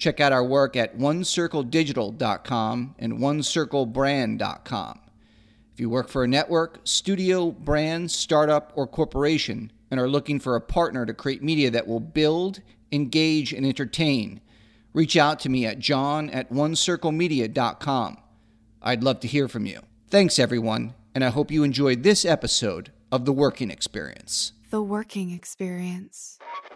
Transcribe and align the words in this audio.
Check 0.00 0.18
out 0.18 0.32
our 0.32 0.42
work 0.42 0.74
at 0.76 0.98
onecircledigital.com 0.98 2.94
and 2.98 3.12
onecirclebrand.com. 3.12 5.00
If 5.74 5.80
you 5.80 5.90
work 5.90 6.08
for 6.08 6.24
a 6.24 6.28
network, 6.28 6.80
studio, 6.84 7.50
brand, 7.50 8.10
startup, 8.10 8.72
or 8.74 8.86
corporation 8.86 9.70
and 9.90 10.00
are 10.00 10.08
looking 10.08 10.40
for 10.40 10.56
a 10.56 10.60
partner 10.60 11.04
to 11.04 11.12
create 11.12 11.42
media 11.42 11.70
that 11.70 11.86
will 11.86 12.00
build, 12.00 12.62
engage, 12.90 13.52
and 13.52 13.66
entertain, 13.66 14.40
reach 14.94 15.18
out 15.18 15.38
to 15.40 15.50
me 15.50 15.66
at 15.66 15.78
john 15.78 16.30
at 16.30 16.50
onecirclemedia.com. 16.50 18.16
I'd 18.82 19.04
love 19.04 19.20
to 19.20 19.28
hear 19.28 19.48
from 19.48 19.66
you. 19.66 19.80
Thanks, 20.08 20.38
everyone, 20.38 20.94
and 21.14 21.22
I 21.22 21.28
hope 21.28 21.50
you 21.50 21.62
enjoyed 21.62 22.04
this 22.04 22.24
episode 22.24 22.90
of 23.12 23.26
The 23.26 23.32
Working 23.32 23.70
Experience. 23.70 24.54
The 24.70 24.82
working 24.82 25.30
experience. 25.32 26.39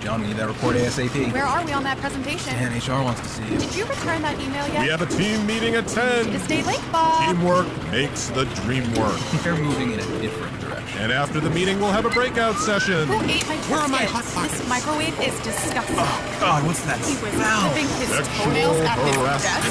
John, 0.00 0.20
we 0.20 0.28
need 0.28 0.36
that 0.36 0.46
report 0.46 0.76
ASAP. 0.76 1.32
Where 1.32 1.44
are 1.44 1.64
we 1.64 1.72
on 1.72 1.82
that 1.82 1.98
presentation? 1.98 2.54
Dan, 2.54 2.70
HR 2.78 3.02
wants 3.02 3.20
to 3.20 3.28
see 3.28 3.42
you. 3.50 3.58
Did 3.58 3.74
you 3.74 3.84
return 3.84 4.22
that 4.22 4.38
email 4.38 4.66
yet? 4.68 4.82
We 4.82 4.88
have 4.88 5.02
a 5.02 5.06
team 5.10 5.44
meeting 5.44 5.74
at 5.74 5.88
10. 5.88 6.26
To 6.30 6.38
stay 6.38 6.62
late, 6.62 6.80
Bob. 6.92 7.26
Teamwork 7.34 7.66
makes 7.90 8.28
the 8.30 8.44
dream 8.62 8.84
work. 8.94 9.18
They're 9.42 9.56
moving 9.58 9.90
in 9.92 9.98
a 9.98 10.06
different 10.22 10.54
direction. 10.60 11.00
And 11.02 11.10
after 11.12 11.40
the 11.40 11.50
meeting, 11.50 11.80
we'll 11.80 11.90
have 11.90 12.04
a 12.06 12.10
breakout 12.10 12.54
session. 12.56 13.08
Who 13.08 13.20
ate 13.26 13.46
my 13.48 13.56
Where 13.66 13.80
are 13.80 13.88
my 13.88 14.04
hot 14.06 14.24
pockets? 14.32 14.58
This 14.60 14.68
microwave 14.68 15.18
is 15.20 15.34
disgusting. 15.42 15.96
Oh, 15.98 16.36
God, 16.40 16.64
what's 16.64 16.82
that 16.86 16.98
He 17.02 17.18
was 17.18 17.34
smell? 17.34 17.60
clipping 17.74 17.88
his 17.98 18.08
Sexual 18.08 18.44
toenails 18.44 18.78
at 18.86 18.98
his 19.02 19.16
desk. 19.18 19.66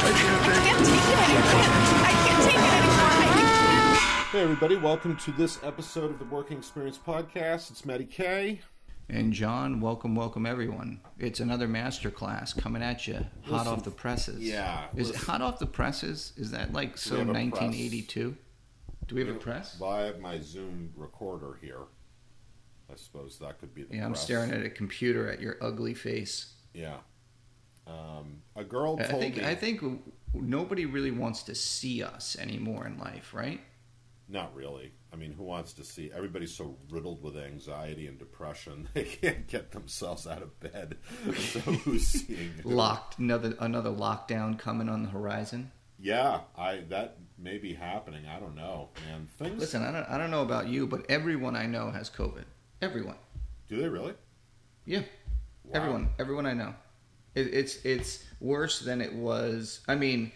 I 0.00 0.56
can't 0.64 0.80
take 0.88 1.04
it 1.04 1.20
anymore. 1.20 1.68
I 2.00 2.12
can't 2.24 2.42
take 2.48 2.56
it 2.56 2.72
anymore. 2.80 3.10
Hey 4.32 4.40
everybody, 4.42 4.76
welcome 4.76 5.16
to 5.18 5.30
this 5.32 5.60
episode 5.62 6.10
of 6.10 6.18
the 6.18 6.24
Working 6.24 6.56
Experience 6.58 6.98
Podcast. 6.98 7.70
It's 7.70 7.84
Matty 7.84 8.04
K. 8.06 8.60
And 9.08 9.32
John, 9.32 9.80
welcome, 9.80 10.14
welcome 10.14 10.46
everyone. 10.46 11.00
It's 11.18 11.38
another 11.40 11.68
master 11.68 12.10
class 12.10 12.52
coming 12.54 12.82
at 12.82 13.06
you, 13.06 13.14
hot 13.42 13.52
Listen, 13.58 13.66
off 13.68 13.84
the 13.84 13.90
presses. 13.90 14.40
yeah, 14.40 14.84
Is 14.96 15.10
it 15.10 15.16
hot 15.16 15.42
off 15.42 15.58
the 15.58 15.66
presses? 15.66 16.32
Is 16.36 16.50
that 16.52 16.72
like 16.72 16.96
so 16.96 17.14
we 17.14 17.18
have 17.18 17.28
a 17.28 17.32
1982? 17.32 18.36
Do 19.06 19.14
we 19.14 19.20
have 19.26 19.34
a 19.36 19.38
press? 19.38 19.78
Well, 19.78 19.90
I 19.90 20.02
have 20.06 20.20
my 20.20 20.40
Zoom 20.40 20.90
recorder 20.96 21.58
here. 21.60 21.82
I 22.90 22.96
suppose 22.96 23.38
that 23.40 23.58
could 23.58 23.74
be 23.74 23.82
the 23.84 23.96
Yeah, 23.96 24.06
I'm 24.06 24.14
staring 24.14 24.50
at 24.52 24.64
a 24.64 24.70
computer 24.70 25.30
at 25.30 25.40
your 25.40 25.56
ugly 25.60 25.94
face. 25.94 26.54
Yeah. 26.72 26.96
Um, 27.86 28.42
a 28.56 28.64
girl 28.64 28.96
I 28.98 29.04
told 29.04 29.20
think 29.20 29.36
me. 29.36 29.44
I 29.44 29.54
think 29.54 29.82
nobody 30.32 30.86
really 30.86 31.10
wants 31.10 31.42
to 31.44 31.54
see 31.54 32.02
us 32.02 32.36
anymore 32.40 32.86
in 32.86 32.98
life, 32.98 33.34
right? 33.34 33.60
Not 34.28 34.54
really. 34.54 34.92
I 35.12 35.16
mean, 35.16 35.32
who 35.32 35.44
wants 35.44 35.74
to 35.74 35.84
see? 35.84 36.10
Everybody's 36.14 36.54
so 36.54 36.76
riddled 36.90 37.22
with 37.22 37.36
anxiety 37.36 38.06
and 38.06 38.18
depression, 38.18 38.88
they 38.94 39.04
can't 39.04 39.46
get 39.46 39.70
themselves 39.72 40.26
out 40.26 40.42
of 40.42 40.58
bed. 40.60 40.96
So 41.36 41.60
who's 41.60 42.06
seeing? 42.06 42.50
who? 42.62 42.70
Locked 42.70 43.18
another 43.18 43.54
another 43.60 43.90
lockdown 43.90 44.58
coming 44.58 44.88
on 44.88 45.02
the 45.02 45.08
horizon. 45.10 45.70
Yeah, 45.98 46.40
I 46.56 46.82
that 46.88 47.18
may 47.38 47.58
be 47.58 47.74
happening. 47.74 48.24
I 48.26 48.40
don't 48.40 48.56
know, 48.56 48.88
man. 49.06 49.28
Things. 49.38 49.60
Listen, 49.60 49.82
I 49.82 49.92
don't 49.92 50.08
I 50.08 50.18
don't 50.18 50.30
know 50.30 50.42
about 50.42 50.68
you, 50.68 50.86
but 50.86 51.04
everyone 51.08 51.54
I 51.54 51.66
know 51.66 51.90
has 51.90 52.10
COVID. 52.10 52.44
Everyone. 52.82 53.16
do 53.68 53.80
they 53.80 53.88
really? 53.88 54.14
Yeah. 54.84 55.00
Wow. 55.64 55.72
Everyone, 55.74 56.08
everyone 56.18 56.46
I 56.46 56.52
know. 56.54 56.74
It, 57.34 57.54
it's 57.54 57.76
it's 57.84 58.24
worse 58.40 58.80
than 58.80 59.00
it 59.00 59.12
was. 59.14 59.80
I 59.88 59.94
mean, 59.94 60.32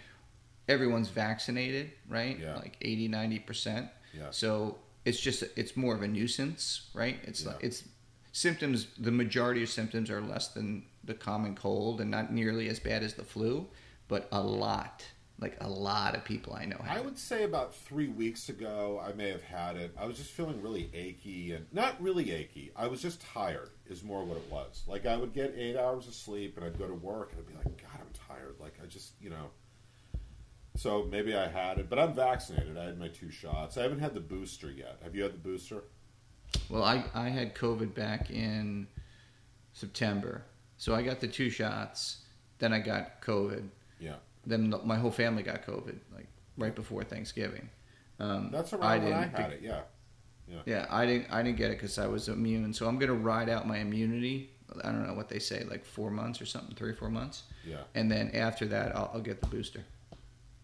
everyone's 0.68 1.08
vaccinated, 1.08 1.92
right? 2.08 2.38
Yeah. 2.38 2.56
Like 2.56 2.76
80, 2.82 3.08
90%. 3.08 3.88
Yeah. 4.14 4.30
So 4.30 4.78
it's 5.04 5.18
just 5.20 5.42
it's 5.56 5.76
more 5.76 5.94
of 5.94 6.02
a 6.02 6.08
nuisance, 6.08 6.88
right? 6.94 7.18
It's 7.24 7.42
Yeah. 7.42 7.52
like 7.52 7.64
it's 7.64 7.84
symptoms 8.32 8.88
the 8.98 9.10
majority 9.10 9.62
of 9.62 9.68
symptoms 9.70 10.10
are 10.10 10.20
less 10.20 10.48
than 10.48 10.84
the 11.04 11.14
common 11.14 11.54
cold 11.54 12.00
and 12.00 12.10
not 12.10 12.32
nearly 12.32 12.68
as 12.68 12.78
bad 12.78 13.02
as 13.02 13.14
the 13.14 13.24
flu, 13.24 13.66
but 14.08 14.28
a 14.30 14.40
lot, 14.42 15.02
like 15.38 15.56
a 15.60 15.68
lot 15.68 16.14
of 16.14 16.24
people 16.24 16.52
I 16.54 16.66
know 16.66 16.76
have 16.84 16.96
I 16.96 17.00
it. 17.00 17.04
would 17.04 17.18
say 17.18 17.44
about 17.44 17.74
three 17.74 18.08
weeks 18.08 18.48
ago, 18.50 19.02
I 19.04 19.12
may 19.14 19.30
have 19.30 19.42
had 19.42 19.76
it. 19.76 19.94
I 19.98 20.04
was 20.04 20.18
just 20.18 20.30
feeling 20.30 20.60
really 20.60 20.90
achy 20.92 21.52
and 21.52 21.64
not 21.72 22.00
really 22.02 22.30
achy. 22.30 22.70
I 22.76 22.86
was 22.88 23.00
just 23.00 23.20
tired, 23.22 23.70
is 23.88 24.02
more 24.04 24.22
what 24.24 24.36
it 24.36 24.50
was. 24.50 24.82
Like 24.86 25.06
I 25.06 25.16
would 25.16 25.32
get 25.32 25.54
eight 25.56 25.76
hours 25.76 26.06
of 26.06 26.14
sleep 26.14 26.56
and 26.56 26.66
I'd 26.66 26.78
go 26.78 26.86
to 26.86 26.94
work 26.94 27.30
and 27.32 27.40
I'd 27.40 27.46
be 27.48 27.54
like, 27.54 27.80
God, 27.82 28.00
I'm 28.00 28.12
tired. 28.36 28.56
Like 28.60 28.74
I 28.82 28.86
just, 28.86 29.12
you 29.20 29.30
know. 29.30 29.50
So 30.78 31.08
maybe 31.10 31.34
I 31.34 31.48
had 31.48 31.78
it, 31.78 31.90
but 31.90 31.98
I'm 31.98 32.14
vaccinated. 32.14 32.78
I 32.78 32.84
had 32.84 33.00
my 33.00 33.08
two 33.08 33.32
shots. 33.32 33.76
I 33.76 33.82
haven't 33.82 33.98
had 33.98 34.14
the 34.14 34.20
booster 34.20 34.70
yet. 34.70 35.00
Have 35.02 35.12
you 35.16 35.24
had 35.24 35.34
the 35.34 35.38
booster? 35.38 35.82
Well, 36.70 36.84
I, 36.84 37.04
I 37.14 37.30
had 37.30 37.56
COVID 37.56 37.94
back 37.94 38.30
in 38.30 38.86
September. 39.72 40.44
So 40.76 40.94
I 40.94 41.02
got 41.02 41.18
the 41.18 41.26
two 41.26 41.50
shots. 41.50 42.18
Then 42.60 42.72
I 42.72 42.78
got 42.78 43.20
COVID. 43.22 43.64
Yeah. 43.98 44.14
Then 44.46 44.70
the- 44.70 44.78
my 44.78 44.96
whole 44.96 45.10
family 45.10 45.42
got 45.42 45.66
COVID, 45.66 45.98
like 46.14 46.28
right 46.56 46.76
before 46.76 47.02
Thanksgiving. 47.02 47.68
Um, 48.20 48.50
That's 48.52 48.72
around 48.72 49.02
when 49.02 49.12
I 49.14 49.26
had 49.26 49.50
be- 49.50 49.54
it, 49.56 49.62
yeah. 49.62 49.80
Yeah, 50.64 50.86
I 50.88 51.04
didn't. 51.06 51.26
I 51.30 51.42
didn't 51.42 51.58
get 51.58 51.72
it 51.72 51.74
because 51.76 51.98
I 51.98 52.06
was 52.06 52.28
immune. 52.28 52.72
So 52.72 52.86
I'm 52.88 52.98
gonna 52.98 53.12
ride 53.12 53.50
out 53.50 53.66
my 53.68 53.78
immunity. 53.78 54.50
I 54.82 54.90
don't 54.92 55.06
know 55.06 55.12
what 55.12 55.28
they 55.28 55.38
say, 55.40 55.64
like 55.68 55.84
four 55.84 56.10
months 56.10 56.40
or 56.40 56.46
something, 56.46 56.74
three 56.74 56.90
or 56.90 56.94
four 56.94 57.10
months. 57.10 57.42
Yeah. 57.66 57.82
And 57.94 58.10
then 58.10 58.30
after 58.32 58.64
that, 58.68 58.96
I'll, 58.96 59.10
I'll 59.14 59.20
get 59.20 59.40
the 59.42 59.46
booster. 59.48 59.84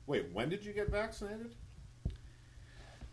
Wait, 0.07 0.27
when 0.33 0.49
did 0.49 0.65
you 0.65 0.73
get 0.73 0.91
vaccinated? 0.91 1.55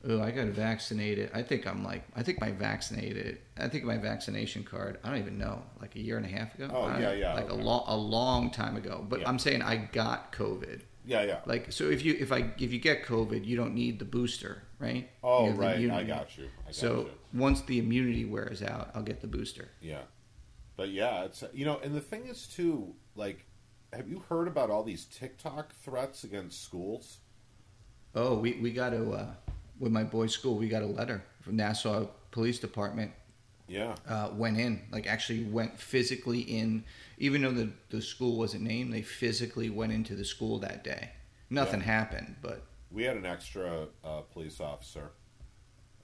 Oh, 0.03 0.19
I 0.19 0.31
got 0.31 0.47
vaccinated. 0.47 1.29
I 1.31 1.43
think 1.43 1.67
I'm 1.67 1.83
like, 1.83 2.03
I 2.15 2.23
think 2.23 2.41
my 2.41 2.51
vaccinated. 2.51 3.37
I 3.57 3.67
think 3.67 3.83
my 3.83 3.97
vaccination 3.97 4.63
card. 4.63 4.97
I 5.03 5.09
don't 5.09 5.19
even 5.19 5.37
know, 5.37 5.61
like 5.79 5.95
a 5.95 5.99
year 5.99 6.17
and 6.17 6.25
a 6.25 6.29
half 6.29 6.55
ago. 6.55 6.69
Oh, 6.73 6.87
yeah, 6.99 7.13
yeah, 7.13 7.33
Like 7.35 7.51
okay. 7.51 7.61
a 7.61 7.63
long, 7.63 7.83
a 7.87 7.95
long 7.95 8.49
time 8.49 8.75
ago. 8.77 9.05
But 9.07 9.21
Yeah. 9.21 9.29
I'm 9.29 9.37
saying 9.37 9.61
I 9.61 9.75
got 9.75 10.31
COVID. 10.33 10.81
Yeah, 11.05 11.23
yeah. 11.23 11.39
Like, 11.45 11.71
so 11.71 11.83
if 11.89 12.03
you 12.03 12.15
if 12.19 12.31
I 12.31 12.51
if 12.59 12.71
you 12.71 12.79
get 12.79 13.05
COVID, 13.05 13.45
you 13.45 13.55
don't 13.55 13.75
need 13.75 13.99
the 13.99 14.05
booster, 14.05 14.63
right? 14.79 15.09
Oh, 15.23 15.45
You 15.47 15.51
right. 15.53 15.75
I 15.91 16.03
got 16.03 16.35
you. 16.37 16.45
I 16.63 16.67
got 16.67 16.75
so 16.75 17.01
you. 17.01 17.39
once 17.39 17.61
the 17.61 17.77
immunity 17.79 18.25
wears 18.25 18.61
out, 18.63 18.89
I'll 18.95 19.01
get 19.03 19.21
the 19.21 19.27
booster. 19.27 19.69
Yeah, 19.81 20.01
but 20.77 20.89
yeah, 20.89 21.25
it's 21.25 21.43
you 21.53 21.65
know, 21.65 21.79
and 21.83 21.93
the 21.95 22.01
thing 22.01 22.25
is 22.27 22.45
too, 22.47 22.93
like, 23.15 23.45
have 23.93 24.07
you 24.07 24.23
heard 24.29 24.47
about 24.47 24.69
all 24.69 24.83
these 24.83 25.05
TikTok 25.05 25.73
threats 25.73 26.23
against 26.23 26.63
schools? 26.63 27.17
Oh, 28.15 28.37
we, 28.37 28.53
we 28.53 28.71
got 28.71 28.89
to, 28.91 29.11
uh, 29.11 29.27
with 29.79 29.91
my 29.91 30.03
boys' 30.03 30.33
school, 30.33 30.57
we 30.57 30.67
got 30.67 30.83
a 30.83 30.87
letter 30.87 31.23
from 31.41 31.55
Nassau 31.57 32.07
Police 32.31 32.59
Department. 32.59 33.11
Yeah, 33.67 33.95
Uh, 34.05 34.29
went 34.33 34.59
in, 34.59 34.81
like 34.91 35.07
actually 35.07 35.45
went 35.45 35.79
physically 35.79 36.41
in, 36.41 36.83
even 37.19 37.41
though 37.41 37.51
the, 37.53 37.69
the 37.89 38.01
school 38.01 38.37
wasn't 38.37 38.63
named, 38.63 38.91
they 38.93 39.01
physically 39.01 39.69
went 39.69 39.93
into 39.93 40.13
the 40.13 40.25
school 40.25 40.59
that 40.59 40.83
day. 40.83 41.11
Nothing 41.49 41.79
Yeah. 41.79 41.85
happened, 41.85 42.35
but 42.41 42.63
we 42.91 43.03
had 43.03 43.15
an 43.15 43.25
extra 43.25 43.87
uh, 44.03 44.21
police 44.33 44.59
officer. 44.59 45.11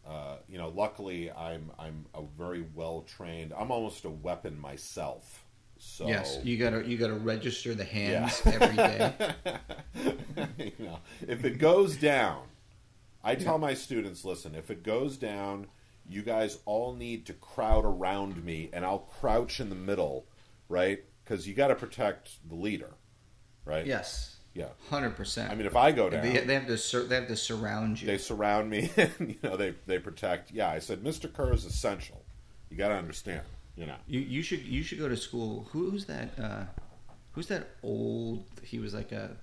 Uh, 0.06 0.38
you 0.48 0.57
know, 0.57 0.69
luckily, 0.69 1.30
I'm 1.31 1.69
I'm 1.78 2.06
a 2.13 2.22
very 2.38 2.66
well 2.74 3.01
trained. 3.01 3.51
I'm 3.57 3.69
almost 3.72 4.06
a 4.06 4.10
weapon 4.10 4.57
myself. 4.57 5.44
So 5.79 6.07
Yes, 6.07 6.39
you 6.44 6.57
gotta 6.57 6.88
you 6.88 6.97
gotta 6.97 7.13
register 7.13 7.74
the 7.75 7.83
hands 7.85 8.41
Yeah. 8.45 8.51
every 8.53 8.75
day. 8.75 9.13
you 10.79 10.85
know, 10.85 11.00
if 11.27 11.44
it 11.45 11.57
goes 11.59 11.97
down, 11.97 12.41
I 13.24 13.35
tell 13.35 13.57
my 13.57 13.74
students, 13.74 14.24
listen, 14.25 14.56
if 14.56 14.69
it 14.71 14.83
goes 14.83 15.18
down, 15.18 15.68
you 16.09 16.21
guys 16.21 16.57
all 16.65 16.94
need 16.94 17.25
to 17.27 17.33
crowd 17.33 17.83
around 17.85 18.44
me, 18.45 18.69
and 18.74 18.85
I'll 18.85 19.00
crouch 19.19 19.59
in 19.59 19.69
the 19.69 19.75
middle, 19.75 20.25
right? 20.69 21.03
Because 21.24 21.47
you 21.47 21.53
got 21.53 21.68
to 21.68 21.75
protect 21.75 22.30
the 22.47 22.56
leader, 22.56 22.94
right? 23.65 23.85
Yes, 23.85 24.38
Yeah. 24.53 24.69
hundred 24.89 25.15
percent. 25.18 25.51
I 25.51 25.56
mean, 25.56 25.68
if 25.68 25.75
I 25.75 25.91
go 25.91 26.09
down, 26.09 26.21
they, 26.23 26.38
they 26.39 26.53
have 26.53 26.68
to 26.68 26.77
sur- 26.77 27.03
they 27.03 27.15
have 27.15 27.27
to 27.27 27.35
surround 27.35 28.00
you. 28.01 28.07
they 28.07 28.18
surround 28.18 28.69
me, 28.69 28.89
and 28.97 29.12
you 29.19 29.35
know, 29.44 29.57
they 29.57 29.73
they 29.85 30.00
protect. 30.00 30.51
Yeah, 30.51 30.69
I 30.69 30.80
said, 30.80 31.03
Mr. 31.03 31.31
Kerr 31.31 31.53
is 31.53 31.65
essential. 31.65 32.23
You 32.69 32.77
got 32.77 32.89
to 32.89 32.95
understand, 32.95 33.41
you 33.77 33.85
know. 33.85 33.95
You 34.07 34.19
you 34.19 34.41
should 34.41 34.62
you 34.62 34.83
should 34.83 35.00
go 35.00 35.07
to 35.07 35.18
school. 35.18 35.68
Who, 35.71 35.91
who's 35.91 36.06
that? 36.06 36.38
Uh, 36.39 36.63
who's 37.33 37.47
that 37.47 37.69
old? 37.83 38.45
He 38.63 38.79
was 38.79 38.94
like 38.94 39.12
a 39.12 39.38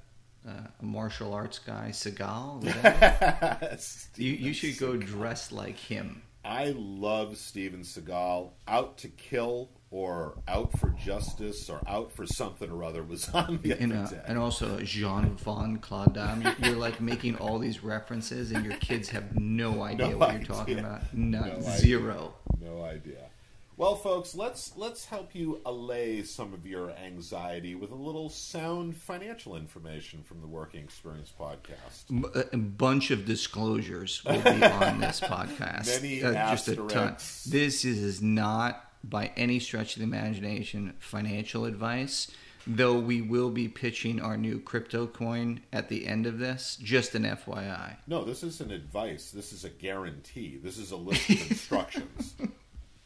uh, 0.47 0.51
a 0.81 0.85
martial 0.85 1.33
arts 1.33 1.59
guy, 1.59 1.89
Seagal. 1.93 2.65
You 4.17 4.33
you 4.33 4.53
should 4.53 4.79
go 4.79 4.97
dress 4.97 5.53
like 5.53 5.79
him. 5.79 6.23
I 6.45 6.75
love 6.77 7.39
Steven 7.39 7.81
Seagal. 7.81 8.51
Out 8.69 8.99
to 8.99 9.09
kill 9.09 9.71
or 9.91 10.37
out 10.47 10.79
for 10.79 10.91
justice 10.91 11.71
or 11.71 11.81
out 11.89 12.13
for 12.13 12.27
something 12.27 12.71
or 12.71 12.85
other 12.85 13.03
was 13.03 13.31
on 13.31 13.61
the 13.63 13.73
And, 13.81 13.93
uh, 13.95 14.09
and 14.27 14.37
also 14.39 14.81
Jean 14.81 15.37
Von 15.37 15.79
Claude 15.79 16.13
Damme. 16.15 16.45
You're, 16.63 16.77
like 16.77 17.01
making 17.01 17.37
all 17.37 17.59
these 17.59 17.83
references, 17.83 18.51
and 18.53 18.63
your 18.65 18.77
kids 18.77 19.09
have 19.09 19.39
no 19.39 19.83
idea 19.91 20.09
No 20.11 20.19
what 20.19 20.29
idea. 20.31 20.39
you're 20.41 20.57
talking 20.57 20.79
about. 20.81 21.15
None, 21.15 21.49
No 21.49 21.55
idea. 21.57 21.79
zero. 21.79 22.35
No 22.61 22.83
idea. 22.85 23.31
Well, 23.77 23.97
folks, 23.97 24.37
let's 24.37 24.77
let's 24.77 25.07
help 25.07 25.35
you 25.35 25.61
allay 25.67 26.23
some 26.23 26.55
of 26.55 26.65
your 26.65 26.93
anxiety 26.93 27.75
with 27.75 27.91
a 27.91 27.97
little 27.97 28.29
sound 28.29 28.97
financial 28.97 29.57
information 29.57 30.23
from 30.23 30.41
the 30.41 30.47
Working 30.47 30.85
Experience 30.85 31.33
podcast. 31.39 32.53
A 32.53 32.57
bunch 32.57 33.11
of 33.11 33.25
disclosures 33.25 34.23
will 34.25 34.41
be 34.43 34.63
on 34.65 35.01
this 35.01 35.19
podcast. 35.19 35.87
Many 36.01 36.23
uh, 36.23 36.33
just 36.53 36.69
a 36.69 36.77
ton. 36.77 37.17
This 37.49 37.85
is 37.85 38.23
not, 38.23 38.93
by 39.03 39.33
any 39.37 39.59
stretch 39.59 39.97
of 39.97 40.01
the 40.01 40.05
imagination, 40.05 40.95
financial 41.01 41.65
advice. 41.65 42.31
Though 42.67 42.99
we 42.99 43.21
will 43.21 43.51
be 43.51 43.69
pitching 43.69 44.23
our 44.23 44.37
new 44.37 44.59
crypto 44.61 45.07
coin 45.07 45.61
at 45.73 45.89
the 45.89 46.07
end 46.07 46.27
of 46.27 46.39
this, 46.39 46.79
just 46.81 47.15
an 47.15 47.25
FYI. 47.25 47.97
No, 48.07 48.25
this 48.25 48.43
isn't 48.43 48.73
advice. 48.73 49.33
This 49.33 49.53
is 49.53 49.65
a 49.65 49.69
guarantee. 49.69 50.59
This 50.63 50.79
is 50.79 50.93
a 50.93 50.97
list 50.97 51.29
of 51.29 51.43
instructions. 51.51 52.35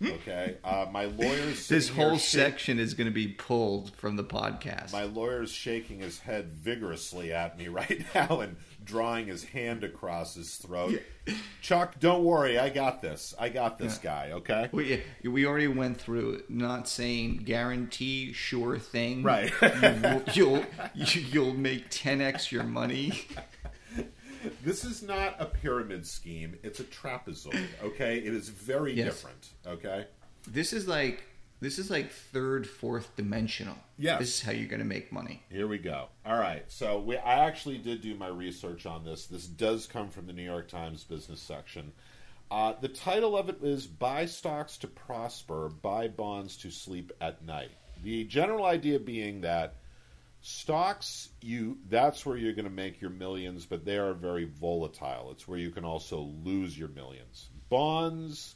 Okay, 0.04 0.56
uh, 0.62 0.86
my 0.92 1.06
lawyer's 1.06 1.66
This 1.66 1.88
whole 1.88 2.18
section 2.18 2.78
is 2.78 2.94
going 2.94 3.08
to 3.08 3.12
be 3.12 3.28
pulled 3.28 3.94
from 3.96 4.14
the 4.14 4.22
podcast. 4.22 4.92
My 4.92 5.02
lawyer's 5.04 5.50
shaking 5.50 5.98
his 5.98 6.20
head 6.20 6.52
vigorously 6.52 7.32
at 7.32 7.58
me 7.58 7.66
right 7.68 8.04
now 8.14 8.40
and 8.40 8.56
drawing 8.84 9.26
his 9.26 9.44
hand 9.44 9.82
across 9.82 10.34
his 10.34 10.54
throat. 10.54 11.02
Chuck, 11.60 11.98
don't 11.98 12.22
worry, 12.22 12.58
I 12.58 12.68
got 12.68 13.02
this. 13.02 13.34
I 13.38 13.48
got 13.48 13.76
this 13.76 13.98
guy. 13.98 14.30
Okay. 14.32 14.68
We, 14.72 15.02
we 15.24 15.46
already 15.46 15.68
went 15.68 16.00
through 16.00 16.42
not 16.48 16.88
saying 16.88 17.38
guarantee, 17.38 18.32
sure 18.32 18.78
thing. 18.78 19.24
Right. 19.24 19.52
you, 20.34 20.64
you'll 20.94 21.14
you'll 21.32 21.54
make 21.54 21.90
10x 21.90 22.52
your 22.52 22.64
money. 22.64 23.26
This 24.62 24.85
is 24.85 25.02
not 25.02 25.37
a 25.38 25.46
pyramid 25.46 26.06
scheme. 26.06 26.56
It's 26.62 26.81
a 26.81 26.85
trapezoid. 26.85 27.67
Okay. 27.82 28.19
It 28.19 28.35
is 28.35 28.49
very 28.49 28.93
Yes. 28.94 29.06
different. 29.06 29.49
Okay. 29.67 30.06
This 30.46 30.73
is 30.73 30.87
like 30.88 31.25
this 31.61 31.79
is 31.81 31.90
like 31.90 32.12
third, 32.12 32.69
fourth 32.69 33.17
dimensional. 33.17 33.75
Yes. 33.99 34.20
This 34.20 34.29
is 34.37 34.43
how 34.43 34.52
you're 34.52 34.69
going 34.69 34.79
to 34.79 34.87
make 34.87 35.11
money. 35.11 35.43
Here 35.50 35.67
we 35.67 35.79
go. 35.79 36.06
All 36.25 36.38
right. 36.38 36.62
So 36.69 37.00
we, 37.00 37.17
I 37.17 37.44
actually 37.46 37.79
did 37.79 38.00
do 38.00 38.14
my 38.14 38.29
research 38.29 38.87
on 38.87 39.05
this. 39.05 39.26
This 39.26 39.46
does 39.49 39.87
come 39.88 40.08
from 40.08 40.26
the 40.29 40.32
New 40.32 40.44
York 40.44 40.69
Times 40.69 41.02
business 41.02 41.41
section. 41.41 41.91
Uh, 42.50 42.75
the 42.81 42.88
title 42.88 43.37
of 43.37 43.49
it 43.49 43.58
is 43.61 43.88
Buy 43.88 44.25
Stocks 44.25 44.79
to 44.79 44.87
Prosper, 44.87 45.69
Buy 45.69 46.06
Bonds 46.06 46.56
to 46.58 46.70
Sleep 46.70 47.11
at 47.20 47.44
Night. 47.44 47.73
The 48.05 48.23
general 48.25 48.64
idea 48.64 49.00
being 49.00 49.41
that 49.41 49.75
stocks, 50.48 51.28
you 51.40 51.78
that's 51.88 52.24
where 52.24 52.36
you're 52.36 52.54
going 52.54 52.64
to 52.64 52.70
make 52.70 53.00
your 53.00 53.10
millions, 53.10 53.66
but 53.66 53.84
they 53.84 53.98
are 53.98 54.14
very 54.14 54.44
volatile. 54.44 55.30
It's 55.32 55.46
where 55.46 55.58
you 55.58 55.70
can 55.70 55.84
also 55.84 56.20
lose 56.20 56.78
your 56.78 56.88
millions. 56.88 57.48
Bonds 57.68 58.54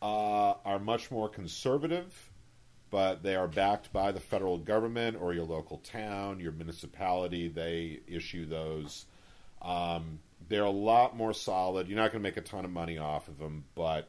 uh, 0.00 0.54
are 0.64 0.78
much 0.78 1.10
more 1.10 1.28
conservative 1.28 2.12
but 2.90 3.22
they 3.22 3.34
are 3.34 3.48
backed 3.48 3.92
by 3.92 4.12
the 4.12 4.20
federal 4.20 4.58
government 4.58 5.16
or 5.20 5.34
your 5.34 5.44
local 5.44 5.78
town, 5.78 6.40
your 6.40 6.52
municipality. 6.52 7.48
They 7.48 8.00
issue 8.06 8.46
those. 8.46 9.06
Um, 9.60 10.20
they're 10.48 10.64
a 10.64 10.70
lot 10.70 11.16
more 11.16 11.34
solid. 11.34 11.88
You're 11.88 11.98
not 11.98 12.12
going 12.12 12.22
to 12.22 12.28
make 12.28 12.36
a 12.36 12.42
ton 12.42 12.64
of 12.64 12.70
money 12.70 12.98
off 12.98 13.28
of 13.28 13.38
them, 13.38 13.64
but 13.74 14.08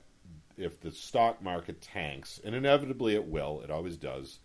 if 0.58 0.80
the 0.80 0.92
stock 0.92 1.42
market 1.42 1.82
tanks, 1.82 2.40
and 2.44 2.54
inevitably 2.54 3.16
it 3.16 3.26
will, 3.26 3.62
it 3.62 3.72
always 3.72 3.98
does, 3.98 4.40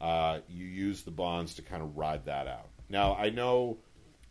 uh, 0.00 0.40
you 0.48 0.64
use 0.64 1.02
the 1.02 1.10
bonds 1.10 1.54
to 1.54 1.62
kind 1.62 1.82
of 1.82 1.96
ride 1.96 2.24
that 2.26 2.46
out. 2.46 2.68
Now, 2.88 3.16
I 3.16 3.30
know 3.30 3.78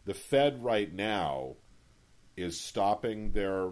the 0.05 0.13
Fed 0.13 0.63
right 0.63 0.93
now 0.93 1.55
is 2.35 2.59
stopping 2.59 3.31
their 3.31 3.69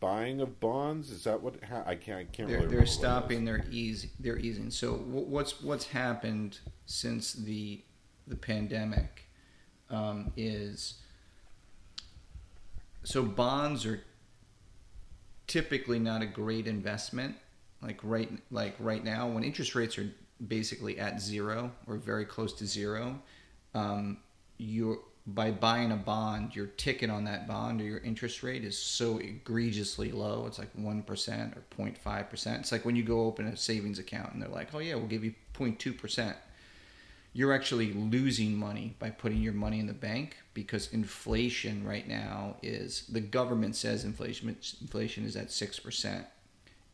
buying 0.00 0.40
of 0.40 0.60
bonds. 0.60 1.10
Is 1.10 1.24
that 1.24 1.42
what 1.42 1.62
ha- 1.64 1.84
I 1.86 1.94
can't? 1.94 2.18
I 2.18 2.24
can't 2.24 2.48
They're, 2.48 2.60
really. 2.60 2.76
they're 2.76 2.86
stopping. 2.86 3.44
They're 3.44 3.64
easy. 3.70 4.10
They're 4.20 4.38
easing. 4.38 4.70
So 4.70 4.94
what's 4.94 5.62
what's 5.62 5.86
happened 5.86 6.58
since 6.86 7.32
the 7.32 7.82
the 8.26 8.36
pandemic 8.36 9.24
um, 9.90 10.32
is 10.36 10.94
so 13.04 13.22
bonds 13.22 13.84
are 13.84 14.02
typically 15.46 15.98
not 15.98 16.22
a 16.22 16.26
great 16.26 16.66
investment. 16.66 17.36
Like 17.80 18.00
right 18.02 18.30
like 18.50 18.74
right 18.78 19.04
now, 19.04 19.28
when 19.28 19.44
interest 19.44 19.74
rates 19.74 19.98
are 19.98 20.10
basically 20.46 20.98
at 20.98 21.20
zero 21.20 21.72
or 21.86 21.96
very 21.96 22.24
close 22.24 22.52
to 22.54 22.66
zero, 22.66 23.20
um, 23.74 24.18
you're 24.58 24.98
by 25.26 25.52
buying 25.52 25.92
a 25.92 25.96
bond, 25.96 26.56
your 26.56 26.66
ticket 26.66 27.08
on 27.08 27.24
that 27.24 27.46
bond 27.46 27.80
or 27.80 27.84
your 27.84 28.00
interest 28.00 28.42
rate 28.42 28.64
is 28.64 28.76
so 28.76 29.18
egregiously 29.18 30.10
low. 30.10 30.46
It's 30.46 30.58
like 30.58 30.70
one 30.74 31.02
percent 31.02 31.54
or 31.56 31.62
05 31.92 32.28
percent. 32.28 32.60
It's 32.60 32.72
like 32.72 32.84
when 32.84 32.96
you 32.96 33.04
go 33.04 33.24
open 33.26 33.46
a 33.46 33.56
savings 33.56 33.98
account 33.98 34.32
and 34.32 34.42
they're 34.42 34.48
like, 34.48 34.74
"Oh 34.74 34.80
yeah, 34.80 34.96
we'll 34.96 35.06
give 35.06 35.24
you 35.24 35.34
02 35.54 35.92
percent." 35.92 36.36
You're 37.34 37.52
actually 37.54 37.94
losing 37.94 38.56
money 38.56 38.94
by 38.98 39.08
putting 39.10 39.40
your 39.40 39.54
money 39.54 39.78
in 39.80 39.86
the 39.86 39.94
bank 39.94 40.36
because 40.52 40.92
inflation 40.92 41.82
right 41.86 42.06
now 42.06 42.56
is 42.62 43.06
the 43.08 43.20
government 43.20 43.74
says 43.74 44.04
inflation 44.04 44.54
inflation 44.80 45.24
is 45.24 45.36
at 45.36 45.52
six 45.52 45.78
percent. 45.78 46.26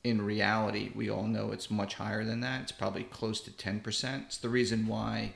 In 0.04 0.22
reality, 0.22 0.90
we 0.94 1.10
all 1.10 1.24
know 1.24 1.50
it's 1.50 1.70
much 1.70 1.94
higher 1.94 2.24
than 2.24 2.40
that. 2.40 2.62
It's 2.62 2.72
probably 2.72 3.04
close 3.04 3.40
to 3.42 3.50
ten 3.50 3.80
percent. 3.80 4.24
It's 4.26 4.38
the 4.38 4.48
reason 4.48 4.86
why 4.86 5.34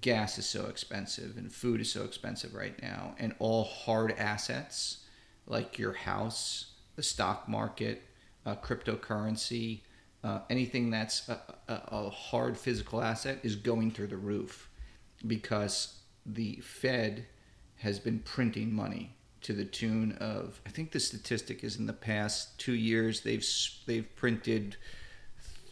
gas 0.00 0.38
is 0.38 0.46
so 0.46 0.66
expensive 0.66 1.36
and 1.36 1.52
food 1.52 1.80
is 1.80 1.90
so 1.90 2.04
expensive 2.04 2.54
right 2.54 2.80
now 2.82 3.14
and 3.18 3.34
all 3.38 3.64
hard 3.64 4.12
assets 4.12 5.04
like 5.46 5.78
your 5.78 5.92
house 5.92 6.72
the 6.96 7.02
stock 7.02 7.48
market 7.48 8.02
uh, 8.46 8.54
cryptocurrency 8.56 9.80
uh, 10.22 10.40
anything 10.48 10.90
that's 10.90 11.28
a, 11.28 11.38
a, 11.68 11.82
a 11.88 12.10
hard 12.10 12.56
physical 12.56 13.02
asset 13.02 13.38
is 13.42 13.56
going 13.56 13.90
through 13.90 14.06
the 14.06 14.16
roof 14.16 14.70
because 15.26 15.98
the 16.24 16.56
fed 16.56 17.26
has 17.76 17.98
been 17.98 18.18
printing 18.20 18.74
money 18.74 19.14
to 19.44 19.52
the 19.52 19.64
tune 19.64 20.12
of 20.20 20.60
i 20.66 20.70
think 20.70 20.90
the 20.90 21.00
statistic 21.00 21.62
is 21.62 21.76
in 21.76 21.86
the 21.86 21.92
past 21.92 22.58
two 22.58 22.74
years 22.74 23.20
they've 23.20 23.46
they've 23.86 24.16
printed 24.16 24.76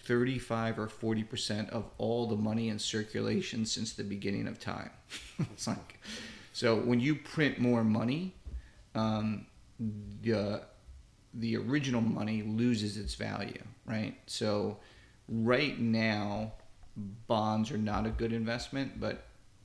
35 0.05 0.79
or 0.79 0.88
40 0.88 1.25
percent 1.25 1.71
of 1.71 1.85
all 1.99 2.26
the 2.26 2.37
money 2.37 2.69
in 2.69 2.79
circulation 2.79 3.64
since 3.64 3.93
the 3.93 4.05
beginning 4.05 4.49
of 4.49 4.59
time. 4.59 4.91
it's 5.38 5.67
like, 5.67 6.00
so 6.52 6.76
when 6.76 7.00
you 7.00 7.14
print 7.14 7.59
more 7.59 7.85
money, 7.85 8.35
um, 8.95 9.47
the 10.23 10.62
the 11.35 11.57
original 11.57 12.02
money 12.02 12.43
loses 12.43 12.97
its 12.99 13.14
value, 13.14 13.62
right? 13.87 14.14
So 14.26 14.76
right 15.29 15.79
now, 15.79 16.52
bonds 17.26 17.71
are 17.71 17.79
not 17.79 18.07
a 18.07 18.11
good 18.11 18.33
investment, 18.33 19.00
but 19.00 19.25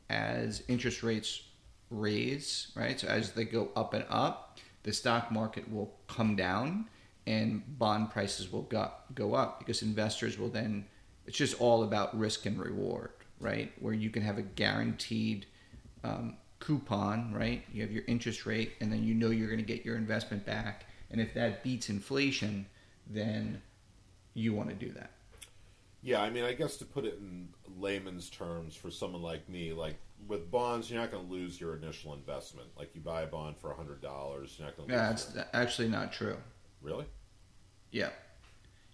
as 0.09 0.63
interest 0.69 1.03
rates 1.03 1.41
raise, 1.89 2.72
right? 2.75 3.00
So 3.00 3.08
as 3.08 3.32
they 3.32 3.46
go 3.46 3.70
up 3.75 3.94
and 3.94 4.06
up, 4.10 4.60
the 4.84 4.94
stock 4.94 5.32
market 5.32 5.72
will 5.72 5.94
come 6.08 6.36
down 6.36 6.88
and 7.25 7.62
bond 7.77 8.10
prices 8.12 8.51
will 8.51 8.63
go, 8.63 8.89
go 9.13 9.34
up 9.34 9.60
because 9.60 9.82
investors 9.82 10.39
will 10.39 10.50
then 10.50 10.86
it's 11.25 11.38
just 11.38 11.60
all 11.60 11.84
about 11.84 12.17
risk 12.17 12.46
and 12.46 12.58
reward 12.58 13.12
right? 13.39 13.72
Where 13.79 13.94
you 13.94 14.10
can 14.10 14.24
have 14.24 14.38
a 14.38 14.41
guaranteed 14.41 15.46
um, 16.03 16.38
coupon 16.60 17.34
right? 17.34 17.63
You 17.72 17.82
have 17.82 17.91
your 17.91 18.03
interest 18.08 18.46
rate 18.46 18.74
and 18.79 18.91
then 18.91 19.03
you 19.03 19.13
know 19.13 19.29
you're 19.29 19.50
going 19.50 19.60
to 19.60 19.65
get 19.65 19.86
your 19.86 19.98
investment 19.98 20.46
back. 20.46 20.86
And 21.12 21.22
if 21.22 21.34
that 21.34 21.63
beats 21.63 21.89
inflation 21.89 22.65
then 23.10 23.62
you 24.34 24.53
want 24.53 24.70
to 24.70 24.75
do 24.75 24.91
that. 24.94 25.12
Yeah, 26.01 26.22
I 26.22 26.29
mean, 26.29 26.44
I 26.44 26.53
guess 26.53 26.77
to 26.77 26.86
put 26.86 27.06
it 27.06 27.17
in 27.20 27.50
layman's 27.77 28.29
terms 28.29 28.75
for 28.75 28.91
someone 28.91 29.22
like 29.22 29.50
me, 29.50 29.74
like 29.74 29.96
with 30.25 30.50
bonds, 30.50 30.89
you're 30.89 31.00
not 31.00 31.12
going 31.12 31.25
to 31.27 31.31
lose 31.31 31.59
your 31.59 31.75
initial 31.75 32.13
investment. 32.13 32.67
Like 32.77 32.95
you 32.95 33.01
buy 33.01 33.21
a 33.24 33.27
bond 33.27 33.57
for 33.57 33.74
hundred 33.74 34.01
dollars, 34.01 34.55
you're 34.57 34.67
not 34.67 34.77
going 34.77 34.89
to 34.89 34.95
Yeah, 34.95 35.09
that's 35.09 35.33
your- 35.36 35.45
actually 35.53 35.88
not 35.89 36.12
true. 36.12 36.38
Really? 36.81 37.05
Yeah, 37.91 38.09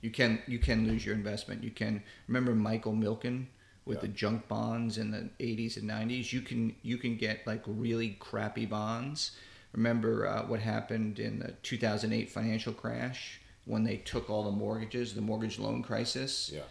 you 0.01 0.12
can 0.12 0.42
you 0.48 0.60
can 0.60 0.88
lose 0.88 1.06
your 1.06 1.15
investment. 1.15 1.63
You 1.63 1.72
can 1.72 2.03
remember 2.27 2.53
Michael 2.56 2.94
Milken 2.94 3.48
with 3.86 3.98
Yeah. 3.98 4.01
the 4.01 4.08
junk 4.10 4.48
bonds 4.48 4.98
in 4.98 5.12
the 5.12 5.30
'80s 5.39 5.77
and 5.77 5.88
'90s. 5.89 6.32
You 6.32 6.42
can 6.42 6.75
you 6.84 6.98
can 6.98 7.18
get 7.18 7.46
like 7.48 7.63
really 7.65 8.12
crappy 8.20 8.65
bonds. 8.65 9.32
Remember 9.74 10.27
uh, 10.27 10.46
what 10.46 10.60
happened 10.60 11.20
in 11.20 11.39
the 11.39 11.53
2008 11.63 12.30
financial 12.30 12.74
crash 12.74 13.42
when 13.65 13.84
they 13.84 13.98
took 13.98 14.30
all 14.30 14.44
the 14.44 14.51
mortgages, 14.51 15.15
the 15.15 15.22
mortgage 15.22 15.58
loan 15.58 15.82
crisis. 15.82 16.51
Yeah. 16.53 16.62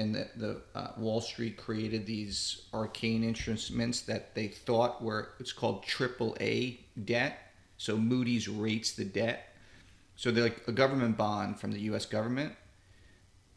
And 0.00 0.14
the, 0.14 0.28
the 0.36 0.60
uh, 0.74 0.92
Wall 0.96 1.20
Street 1.20 1.58
created 1.58 2.06
these 2.06 2.62
arcane 2.72 3.22
instruments 3.22 4.00
that 4.02 4.34
they 4.34 4.48
thought 4.48 5.02
were 5.02 5.32
it's 5.38 5.52
called 5.52 5.82
triple 5.82 6.34
A 6.40 6.80
debt. 7.04 7.52
So 7.76 7.98
Moody's 7.98 8.48
rates 8.48 8.92
the 8.92 9.04
debt. 9.04 9.54
So 10.16 10.30
they're 10.30 10.44
like 10.44 10.66
a 10.66 10.72
government 10.72 11.18
bond 11.18 11.60
from 11.60 11.72
the 11.72 11.80
U.S. 11.80 12.06
government 12.06 12.54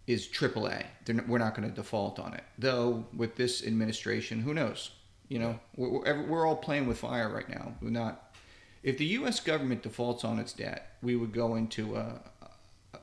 is 0.06 0.28
AAA. 0.28 0.86
They're 1.06 1.24
we're 1.28 1.38
not 1.38 1.56
going 1.56 1.70
to 1.70 1.74
default 1.74 2.20
on 2.20 2.34
it. 2.34 2.44
Though 2.58 3.06
with 3.16 3.38
this 3.38 3.66
administration, 3.66 4.42
who 4.42 4.54
knows? 4.54 4.92
You 5.30 5.40
know, 5.40 5.60
we're, 5.78 5.90
we're, 5.90 6.24
we're 6.24 6.46
all 6.46 6.58
playing 6.58 6.88
with 6.88 6.98
fire 6.98 7.30
right 7.30 7.48
now. 7.48 7.74
We're 7.82 7.90
not. 7.90 8.36
If 8.84 8.98
the 8.98 9.06
U.S. 9.06 9.40
government 9.40 9.82
defaults 9.82 10.26
on 10.26 10.40
its 10.40 10.52
debt, 10.52 10.98
we 11.02 11.16
would 11.16 11.32
go 11.32 11.56
into 11.56 11.96
a, 11.96 12.20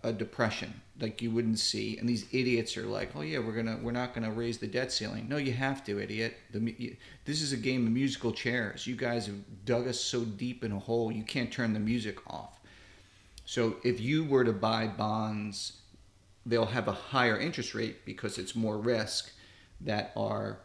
a 0.03 0.13
depression 0.13 0.83
like 1.01 1.23
you 1.23 1.31
wouldn't 1.31 1.59
see. 1.59 1.99
And 1.99 2.09
these 2.09 2.27
idiots 2.33 2.77
are 2.77 2.87
like, 2.87 3.11
"Oh 3.15 3.23
yeah, 3.23 3.39
we're 3.39 3.55
gonna, 3.55 3.79
we're 3.83 3.93
not 3.93 4.15
gonna 4.15 4.31
raise 4.31 4.59
the 4.59 4.67
debt 4.67 4.93
ceiling." 4.93 5.29
No, 5.29 5.37
you 5.37 5.53
have 5.53 5.85
to, 5.85 5.99
idiot. 6.01 6.37
The, 6.53 6.97
this 7.25 7.43
is 7.43 7.53
a 7.53 7.57
game 7.57 7.87
of 7.87 7.93
musical 7.93 8.33
chairs. 8.33 8.87
You 8.87 8.97
guys 8.97 9.27
have 9.27 9.37
dug 9.65 9.89
us 9.89 10.01
so 10.01 10.25
deep 10.25 10.65
in 10.65 10.73
a 10.73 10.79
hole, 10.79 11.11
you 11.11 11.25
can't 11.25 11.53
turn 11.53 11.73
the 11.73 11.81
music 11.81 12.19
off. 12.27 12.61
So 13.45 13.77
if 13.83 14.01
you 14.01 14.25
were 14.25 14.45
to 14.45 14.53
buy 14.53 14.87
bonds, 14.87 15.79
they'll 16.47 16.67
have 16.67 16.89
a 16.89 16.93
higher 16.93 17.39
interest 17.39 17.75
rate 17.75 18.05
because 18.05 18.39
it's 18.39 18.55
more 18.55 18.79
risk 18.79 19.33
that 19.81 20.13
are 20.17 20.59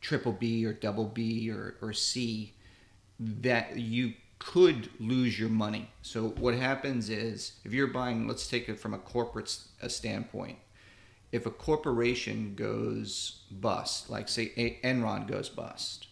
triple 0.00 0.32
B 0.32 0.64
or 0.66 0.72
double 0.72 1.06
B 1.06 1.50
or, 1.50 1.76
or 1.80 1.92
C 1.92 2.54
that 3.18 3.78
you 3.78 4.14
could 4.44 4.90
lose 4.98 5.38
your 5.38 5.48
money. 5.48 5.90
So 6.02 6.28
what 6.30 6.54
happens 6.54 7.08
is 7.08 7.52
if 7.64 7.72
you're 7.72 7.86
buying, 7.86 8.26
let's 8.26 8.46
take 8.48 8.68
it 8.68 8.78
from 8.78 8.94
a 8.94 8.98
corporate 8.98 9.56
a 9.80 9.88
standpoint. 9.88 10.58
If 11.30 11.46
a 11.46 11.50
corporation 11.50 12.54
goes 12.54 13.42
bust, 13.50 14.10
like 14.10 14.28
say 14.28 14.52
A- 14.56 14.78
Enron 14.86 15.26
goes 15.26 15.48
bust, 15.48 16.08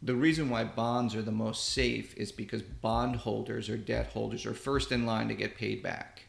the 0.00 0.14
reason 0.14 0.48
why 0.48 0.64
bonds 0.64 1.14
are 1.14 1.22
the 1.22 1.32
most 1.32 1.70
safe 1.70 2.16
is 2.16 2.32
because 2.32 2.62
bondholders 2.62 3.68
or 3.68 3.76
debt 3.76 4.08
holders 4.08 4.46
are 4.46 4.54
first 4.54 4.92
in 4.92 5.04
line 5.04 5.28
to 5.28 5.34
get 5.34 5.56
paid 5.56 5.82
back. 5.82 6.22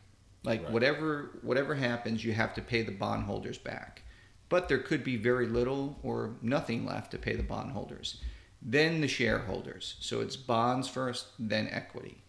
Like 0.44 0.64
Right. 0.64 0.72
whatever 0.72 1.40
whatever 1.42 1.76
happens, 1.76 2.26
you 2.26 2.34
have 2.34 2.54
to 2.56 2.62
pay 2.62 2.82
the 2.82 2.92
bondholders 2.92 3.58
back. 3.58 4.02
But 4.50 4.70
there 4.70 4.80
could 4.80 5.04
be 5.04 5.18
very 5.18 5.46
little 5.48 6.00
or 6.04 6.36
nothing 6.42 6.86
left 6.86 7.12
to 7.12 7.18
pay 7.18 7.36
the 7.36 7.44
bondholders. 7.44 8.22
Then 8.62 9.02
the 9.02 9.08
shareholders. 9.08 9.96
So 10.00 10.22
it's 10.22 10.36
bonds 10.36 10.88
first, 10.88 11.28
then 11.40 11.70
equity. 11.72 12.24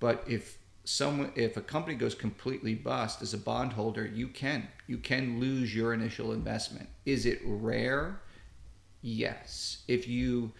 But 0.00 0.24
if 0.26 0.58
someone 0.84 1.30
if 1.34 1.56
a 1.56 1.60
company 1.60 1.94
goes 1.94 2.14
completely 2.14 2.74
bust 2.74 3.20
as 3.20 3.34
a 3.34 3.38
bondholder, 3.38 4.06
you 4.06 4.28
can 4.28 4.68
you 4.86 4.98
can 4.98 5.38
lose 5.38 5.74
your 5.74 5.92
initial 5.92 6.32
investment. 6.32 6.88
Is 7.04 7.26
it 7.26 7.40
rare? 7.44 8.20
Yes. 9.02 9.82
If 9.86 10.08
you 10.08 10.52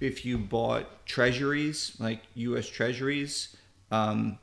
if 0.00 0.24
you 0.24 0.38
bought 0.38 1.06
treasuries 1.06 1.96
like 1.98 2.22
U.S. 2.34 2.66
treasuries, 2.66 3.56
um, 3.90 4.38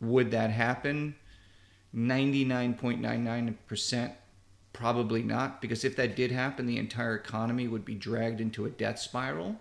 would 0.00 0.30
that 0.30 0.50
happen? 0.50 1.16
Ninety 1.92 2.44
nine 2.44 2.74
point 2.74 3.00
nine 3.00 3.24
nine 3.24 3.56
percent 3.66 4.12
probably 4.76 5.22
not 5.22 5.62
because 5.62 5.84
if 5.84 5.96
that 5.96 6.14
did 6.14 6.30
happen, 6.30 6.66
the 6.66 6.76
entire 6.76 7.14
economy 7.14 7.66
would 7.66 7.84
be 7.84 7.94
dragged 7.94 8.42
into 8.42 8.66
a 8.66 8.70
debt 8.70 8.98
spiral. 8.98 9.56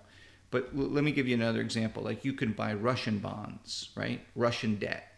But 0.51 0.69
l- 0.75 0.89
let 0.89 1.05
me 1.05 1.13
give 1.13 1.25
you 1.25 1.35
another 1.35 1.61
example. 1.61 2.03
Like 2.03 2.25
you 2.25 2.33
can 2.33 2.51
buy 2.51 2.73
Russian 2.73 3.19
bonds, 3.19 3.89
right? 3.95 4.19
Russian 4.35 4.75
debt 4.75 5.13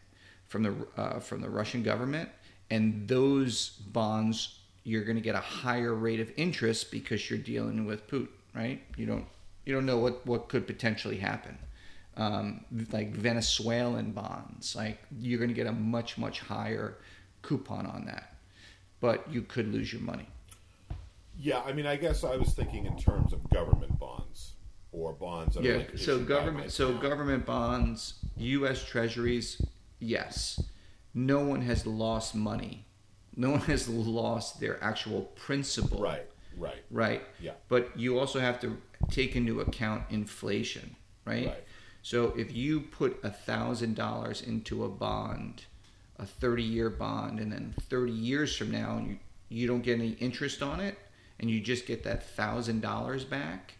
from 0.47 0.61
the 0.63 0.75
uh, 0.95 1.19
from 1.19 1.41
the 1.41 1.49
Russian 1.49 1.81
government, 1.81 2.29
and 2.69 3.07
those 3.07 3.69
bonds 3.69 4.59
you're 4.83 5.03
going 5.03 5.17
to 5.17 5.21
get 5.21 5.35
a 5.35 5.39
higher 5.39 5.93
rate 5.95 6.19
of 6.19 6.31
interest 6.37 6.91
because 6.91 7.29
you're 7.29 7.39
dealing 7.39 7.85
with 7.85 8.07
Putin, 8.07 8.29
right? 8.53 8.81
You 8.97 9.07
don't 9.07 9.25
you 9.65 9.73
don't 9.73 9.87
know 9.87 9.97
what 9.97 10.25
what 10.27 10.47
could 10.47 10.67
potentially 10.67 11.17
happen. 11.17 11.57
Um, 12.17 12.65
like 12.91 13.11
Venezuelan 13.15 14.11
bonds, 14.11 14.75
like 14.75 14.99
you're 15.19 15.39
going 15.39 15.49
to 15.49 15.55
get 15.55 15.67
a 15.67 15.71
much 15.71 16.19
much 16.19 16.39
higher 16.39 16.99
coupon 17.41 17.87
on 17.87 18.05
that, 18.05 18.36
but 18.99 19.31
you 19.31 19.41
could 19.41 19.71
lose 19.71 19.91
your 19.93 20.01
money. 20.01 20.27
Yeah, 21.39 21.61
I 21.65 21.71
mean, 21.73 21.85
I 21.85 21.95
guess 21.97 22.23
I 22.23 22.35
was 22.35 22.53
thinking 22.53 22.85
in 22.85 22.97
terms 22.97 23.31
of 23.31 23.47
government 23.49 23.99
bonds 23.99 24.53
or 24.91 25.13
bonds 25.13 25.55
that 25.55 25.63
Yeah. 25.63 25.77
like 25.77 25.97
So 25.97 26.19
government, 26.23 26.71
so 26.71 26.93
government 26.95 27.45
bonds, 27.45 28.15
U.S. 28.37 28.83
Treasuries, 28.83 29.61
yes. 29.99 30.61
No 31.13 31.39
one 31.43 31.61
has 31.61 31.85
lost 31.85 32.33
money. 32.35 32.85
No 33.35 33.51
one 33.51 33.61
has 33.61 33.87
lost 33.87 34.59
their 34.59 34.83
actual 34.83 35.23
principal. 35.35 36.01
Right, 36.01 36.27
right, 36.57 36.83
Right. 36.89 37.21
Yeah. 37.39 37.51
But 37.69 37.97
you 37.99 38.17
also 38.17 38.39
have 38.39 38.59
to 38.61 38.77
take 39.11 39.35
into 39.35 39.61
account 39.61 40.05
inflation, 40.09 40.95
right? 41.23 41.47
Right. 41.47 41.63
So 42.01 42.33
if 42.37 42.55
you 42.55 42.79
put 42.81 43.19
a 43.23 43.29
thousand 43.29 43.95
dollars 43.95 44.41
into 44.41 44.83
a 44.83 44.89
bond, 44.89 45.65
a 46.19 46.25
thirty-year 46.25 46.89
bond, 46.89 47.39
and 47.39 47.51
then 47.51 47.73
thirty 47.89 48.11
years 48.11 48.55
from 48.55 48.71
now, 48.71 48.97
you 49.05 49.17
you 49.49 49.67
don't 49.67 49.81
get 49.81 49.99
any 49.99 50.11
interest 50.19 50.61
on 50.61 50.79
it, 50.79 50.97
and 51.39 51.49
you 51.49 51.59
just 51.61 51.85
get 51.85 52.03
that 52.03 52.23
thousand 52.23 52.81
dollars 52.81 53.23
back, 53.23 53.75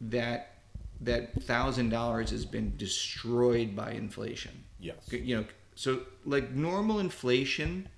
that 0.00 0.56
that 1.00 1.42
thousand 1.42 1.90
dollars 1.90 2.30
has 2.30 2.44
been 2.44 2.76
destroyed 2.76 3.76
by 3.76 3.92
inflation. 3.92 4.64
Yes. 4.78 4.96
you 5.10 5.36
know 5.36 5.44
so 5.74 6.00
like 6.24 6.50
normal 6.50 6.98
inflation 6.98 7.88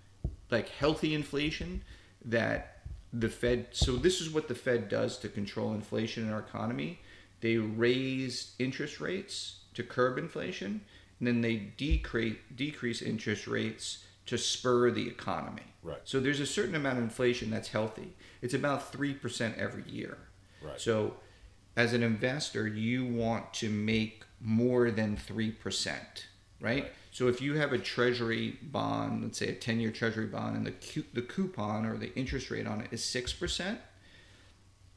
like 0.50 0.68
healthy 0.68 1.14
inflation 1.14 1.82
that 2.24 2.82
the 3.12 3.28
fed 3.28 3.68
so 3.72 3.96
this 3.96 4.20
is 4.20 4.30
what 4.30 4.48
the 4.48 4.54
fed 4.54 4.88
does 4.88 5.18
to 5.18 5.28
control 5.28 5.72
inflation 5.74 6.26
in 6.26 6.32
our 6.32 6.40
economy. 6.40 7.00
They 7.40 7.56
raise 7.56 8.54
interest 8.58 9.00
rates 9.00 9.60
to 9.74 9.82
curb 9.82 10.18
inflation 10.18 10.82
and 11.18 11.26
then 11.26 11.40
they 11.40 11.56
decrease 11.56 12.36
decrease 12.54 13.02
interest 13.02 13.46
rates 13.46 14.04
to 14.26 14.36
spur 14.38 14.90
the 14.90 15.06
economy 15.08 15.62
Right. 15.82 16.00
so 16.04 16.20
there's 16.20 16.40
a 16.40 16.46
certain 16.46 16.74
amount 16.74 16.98
of 16.98 17.04
inflation 17.04 17.50
that's 17.50 17.68
healthy 17.68 18.14
it's 18.42 18.54
about 18.54 18.92
3% 18.92 19.56
every 19.56 19.84
year 19.88 20.18
Right. 20.62 20.80
so 20.80 21.14
as 21.76 21.92
an 21.92 22.02
investor, 22.02 22.66
you 22.66 23.04
want 23.06 23.54
to 23.54 23.70
make 23.70 24.24
more 24.40 24.90
than 24.90 25.16
3%, 25.16 25.54
right? 26.60 26.82
Right. 26.82 26.92
So 27.12 27.28
if 27.28 27.40
you 27.40 27.54
have 27.54 27.72
a 27.72 27.78
treasury 27.78 28.58
bond, 28.60 29.22
let's 29.22 29.38
say 29.38 29.46
a 29.50 29.52
10 29.54 29.78
year 29.78 29.92
treasury 29.92 30.26
bond, 30.26 30.56
and 30.56 30.66
the, 30.66 30.72
cu- 30.72 31.04
the 31.12 31.22
coupon 31.22 31.86
or 31.86 31.96
the 31.96 32.12
interest 32.16 32.50
rate 32.50 32.66
on 32.66 32.80
it 32.80 32.88
is 32.92 33.00
6%, 33.02 33.78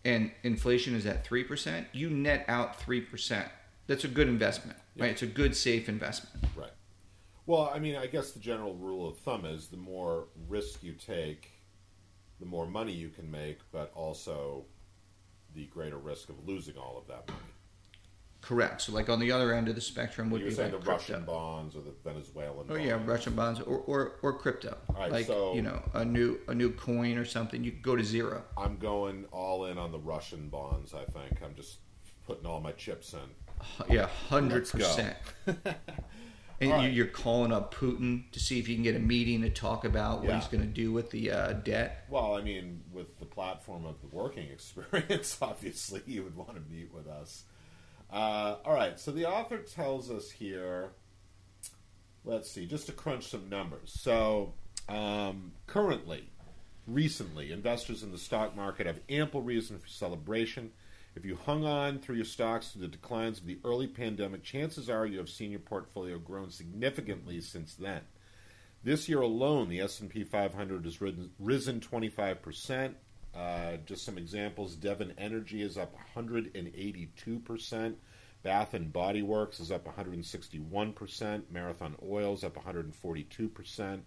and 0.03 0.31
inflation 0.41 0.95
is 0.95 1.05
at 1.05 1.23
3%, 1.23 1.85
you 1.93 2.09
net 2.09 2.45
out 2.47 2.79
3%. 2.79 3.47
That's 3.85 4.03
a 4.03 4.07
good 4.07 4.27
investment, 4.27 4.77
Yeah. 4.95 5.03
right? 5.03 5.11
It's 5.11 5.21
a 5.21 5.27
good, 5.27 5.55
safe 5.55 5.87
investment. 5.89 6.45
Right. 6.55 6.71
Well, 7.45 7.71
I 7.73 7.79
mean, 7.79 7.95
I 7.95 8.07
guess 8.07 8.31
the 8.31 8.39
general 8.39 8.75
rule 8.75 9.07
of 9.07 9.17
thumb 9.17 9.45
is 9.45 9.67
the 9.67 9.77
more 9.77 10.27
risk 10.47 10.83
you 10.83 10.93
take, 10.93 11.51
the 12.39 12.45
more 12.45 12.67
money 12.67 12.91
you 12.93 13.09
can 13.09 13.29
make, 13.29 13.59
but 13.71 13.91
also 13.95 14.65
the 15.53 15.65
greater 15.67 15.97
risk 15.97 16.29
of 16.29 16.47
losing 16.47 16.77
all 16.77 16.97
of 16.97 17.07
that 17.07 17.27
money. 17.27 17.39
Correct. 18.41 18.81
So, 18.81 18.91
like 18.91 19.07
on 19.09 19.19
the 19.19 19.31
other 19.31 19.53
end 19.53 19.67
of 19.67 19.75
the 19.75 19.81
spectrum 19.81 20.31
would 20.31 20.41
you 20.41 20.47
be 20.47 20.53
saying 20.53 20.71
like 20.73 20.83
the 20.83 20.89
Russian 20.91 21.25
bonds 21.25 21.75
or 21.75 21.81
the 21.81 21.93
Venezuelan 22.03 22.65
Oh 22.69 22.73
bonds. 22.73 22.85
yeah, 22.85 22.99
Russian 23.05 23.35
bonds 23.35 23.59
or, 23.59 23.77
or, 23.79 24.13
or 24.23 24.33
crypto. 24.33 24.75
Right, 24.95 25.11
like 25.11 25.25
so- 25.27 25.53
you 25.53 25.61
know, 25.61 25.79
a 25.93 26.03
new 26.03 26.39
a 26.47 26.55
new 26.55 26.71
coin 26.71 27.17
or 27.17 27.25
something, 27.25 27.63
you 27.63 27.71
could 27.71 27.83
go 27.83 27.95
to 27.95 28.03
zero. 28.03 28.43
I'm 28.57 28.77
going 28.77 29.25
all 29.31 29.65
in 29.65 29.77
on 29.77 29.91
the 29.91 29.99
Russian 29.99 30.49
bonds, 30.49 30.93
I 30.95 31.05
think. 31.05 31.39
I'm 31.43 31.53
just 31.55 31.77
putting 32.25 32.45
all 32.45 32.59
my 32.59 32.71
chips 32.73 33.13
in. 33.13 33.93
Yeah, 33.93 34.07
hundred 34.29 34.69
percent. 34.69 35.15
And 36.59 36.69
right. 36.69 36.93
you're 36.93 37.07
calling 37.07 37.51
up 37.51 37.73
Putin 37.73 38.29
to 38.33 38.39
see 38.39 38.59
if 38.59 38.67
you 38.69 38.75
can 38.75 38.83
get 38.83 38.95
a 38.95 38.99
meeting 38.99 39.41
to 39.41 39.49
talk 39.49 39.83
about 39.83 40.19
what 40.19 40.29
Yeah. 40.29 40.35
he's 40.39 40.47
going 40.47 40.61
to 40.61 40.67
do 40.69 40.91
with 40.91 41.09
the 41.09 41.31
uh, 41.31 41.53
debt. 41.53 42.05
Well, 42.07 42.35
I 42.35 42.43
mean, 42.43 42.83
with 42.93 43.17
the 43.17 43.25
platform 43.25 43.83
of 43.83 43.99
the 43.99 44.15
working 44.15 44.47
experience, 44.51 45.39
obviously 45.41 46.03
you 46.05 46.21
would 46.23 46.35
want 46.35 46.53
to 46.53 46.61
meet 46.71 46.93
with 46.93 47.07
us. 47.07 47.45
Uh, 48.13 48.57
all 48.63 48.75
right, 48.75 48.99
so 48.99 49.09
the 49.11 49.25
author 49.27 49.57
tells 49.57 50.11
us 50.11 50.29
here. 50.29 50.91
Let's 52.23 52.51
see, 52.51 52.67
just 52.67 52.85
to 52.85 52.91
crunch 52.91 53.25
some 53.29 53.49
numbers. 53.49 53.91
So, 53.99 54.53
Um, 54.87 55.53
currently, 55.65 56.29
recently, 56.85 57.51
investors 57.51 58.03
in 58.03 58.11
the 58.11 58.19
stock 58.19 58.55
market 58.55 58.85
have 58.85 58.99
ample 59.09 59.41
reason 59.41 59.79
for 59.79 59.87
celebration. 59.87 60.73
If 61.15 61.25
you 61.25 61.35
hung 61.35 61.65
on 61.65 61.99
through 61.99 62.15
your 62.15 62.25
stocks 62.25 62.69
through 62.69 62.81
the 62.81 62.87
declines 62.87 63.39
of 63.39 63.45
the 63.45 63.59
early 63.65 63.87
pandemic, 63.87 64.43
chances 64.43 64.89
are 64.89 65.05
you 65.05 65.17
have 65.17 65.29
seen 65.29 65.51
your 65.51 65.59
portfolio 65.59 66.17
grown 66.17 66.51
significantly 66.51 67.41
since 67.41 67.75
then. 67.75 68.01
This 68.83 69.09
year 69.09 69.21
alone, 69.21 69.69
the 69.69 69.81
S&P 69.81 70.23
500 70.23 70.85
has 70.85 71.01
risen, 71.01 71.31
risen 71.37 71.79
25%. 71.81 72.93
Uh, 73.35 73.77
just 73.85 74.03
some 74.05 74.17
examples: 74.17 74.75
Devon 74.75 75.13
Energy 75.17 75.61
is 75.61 75.77
up 75.77 75.95
182%. 76.15 77.95
Bath 78.43 78.73
and 78.73 78.91
Body 78.91 79.21
Works 79.21 79.59
is 79.59 79.71
up 79.71 79.85
161%. 79.85 81.43
Marathon 81.51 81.95
Oil 82.03 82.33
is 82.33 82.43
up 82.43 82.55
142%. 82.55 84.01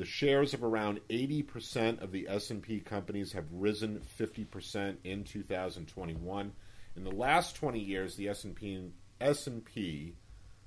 The 0.00 0.06
shares 0.06 0.54
of 0.54 0.64
around 0.64 1.00
80% 1.10 2.00
of 2.00 2.10
the 2.10 2.26
S&P 2.26 2.80
companies 2.80 3.32
have 3.34 3.44
risen 3.52 4.00
50% 4.18 4.96
in 5.04 5.24
2021. 5.24 6.52
In 6.96 7.04
the 7.04 7.10
last 7.10 7.54
20 7.56 7.78
years, 7.78 8.16
the 8.16 8.30
S&P 8.30 8.92
S&P 9.20 10.14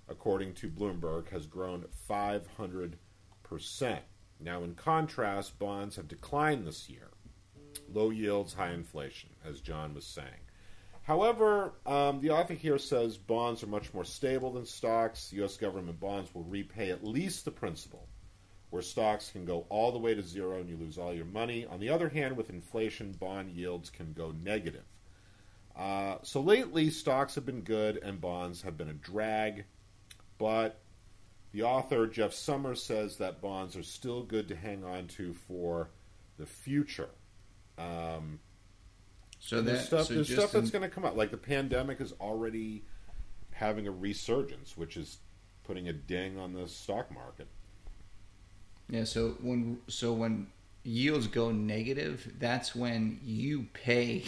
according 0.08 0.54
to 0.54 0.70
Bloomberg 0.70 1.30
has 1.30 1.48
grown 1.48 1.84
500%. 2.08 2.96
Now 4.40 4.64
in 4.64 4.76
contrast, 4.76 5.58
bonds 5.58 5.96
have 5.96 6.08
declined 6.08 6.68
this 6.68 6.88
year. 6.88 7.10
Low 7.92 8.12
yields, 8.12 8.54
high 8.54 8.74
inflation, 8.74 9.32
as 9.44 9.62
John 9.62 9.96
was 9.96 10.06
saying. 10.06 10.46
However, 11.02 11.74
um, 11.88 12.22
the 12.22 12.30
author 12.30 12.54
here 12.54 12.78
says 12.78 13.18
bonds 13.18 13.64
are 13.64 13.68
much 13.68 13.96
more 13.96 14.06
stable 14.06 14.52
than 14.52 14.68
stocks. 14.68 15.34
U.S. 15.34 15.58
government 15.58 16.00
bonds 16.00 16.36
will 16.36 16.44
repay 16.44 16.92
at 16.92 17.04
least 17.04 17.46
the 17.46 17.52
principal 17.52 18.08
where 18.74 18.82
stocks 18.82 19.30
can 19.30 19.46
go 19.46 19.68
all 19.70 19.92
the 19.92 20.00
way 20.00 20.16
to 20.16 20.24
zero 20.24 20.60
and 20.60 20.68
you 20.68 20.76
lose 20.76 20.98
all 20.98 21.14
your 21.14 21.26
money. 21.26 21.64
On 21.68 21.80
the 21.80 21.90
other 21.90 22.10
hand, 22.10 22.36
with 22.36 22.50
inflation, 22.50 23.12
bond 23.12 23.52
yields 23.52 23.92
can 23.92 24.14
go 24.14 24.34
negative. 24.44 24.82
Uh, 25.76 26.16
so 26.24 26.42
lately, 26.42 26.90
stocks 26.90 27.36
have 27.36 27.46
been 27.46 27.62
good 27.62 27.98
and 27.98 28.20
bonds 28.20 28.64
have 28.64 28.76
been 28.76 28.90
a 28.90 28.94
drag, 28.94 29.66
but 30.40 30.80
the 31.52 31.62
author, 31.62 32.08
Jeff 32.08 32.34
Summers, 32.34 32.82
says 32.82 33.18
that 33.18 33.42
bonds 33.42 33.76
are 33.76 33.84
still 33.84 34.24
good 34.24 34.48
to 34.48 34.56
hang 34.56 34.84
on 34.84 35.06
to 35.10 35.34
for 35.34 35.92
the 36.40 36.48
future. 36.48 37.10
Um, 37.78 38.40
So 39.40 39.62
there's 39.62 39.86
stuff, 39.86 40.08
so 40.08 40.16
there's 40.16 40.34
stuff 40.34 40.52
that's 40.52 40.72
going 40.72 40.82
to 40.82 40.90
come 40.90 41.06
out. 41.06 41.16
Like 41.16 41.30
the 41.30 41.38
pandemic 41.38 42.02
is 42.02 42.14
already 42.20 42.86
having 43.52 43.86
a 43.86 43.92
resurgence, 43.92 44.76
which 44.76 44.98
is 44.98 45.20
putting 45.64 45.90
a 45.90 45.94
ding 45.94 46.40
on 46.40 46.54
the 46.54 46.68
stock 46.68 47.12
market. 47.12 47.48
Yeah, 48.90 49.06
so 49.06 49.36
when 49.42 49.80
so 49.88 50.14
when 50.14 50.48
yields 50.84 51.28
go 51.28 51.52
negative, 51.52 52.34
that's 52.40 52.76
when 52.76 53.20
you 53.24 53.68
pay 53.74 54.24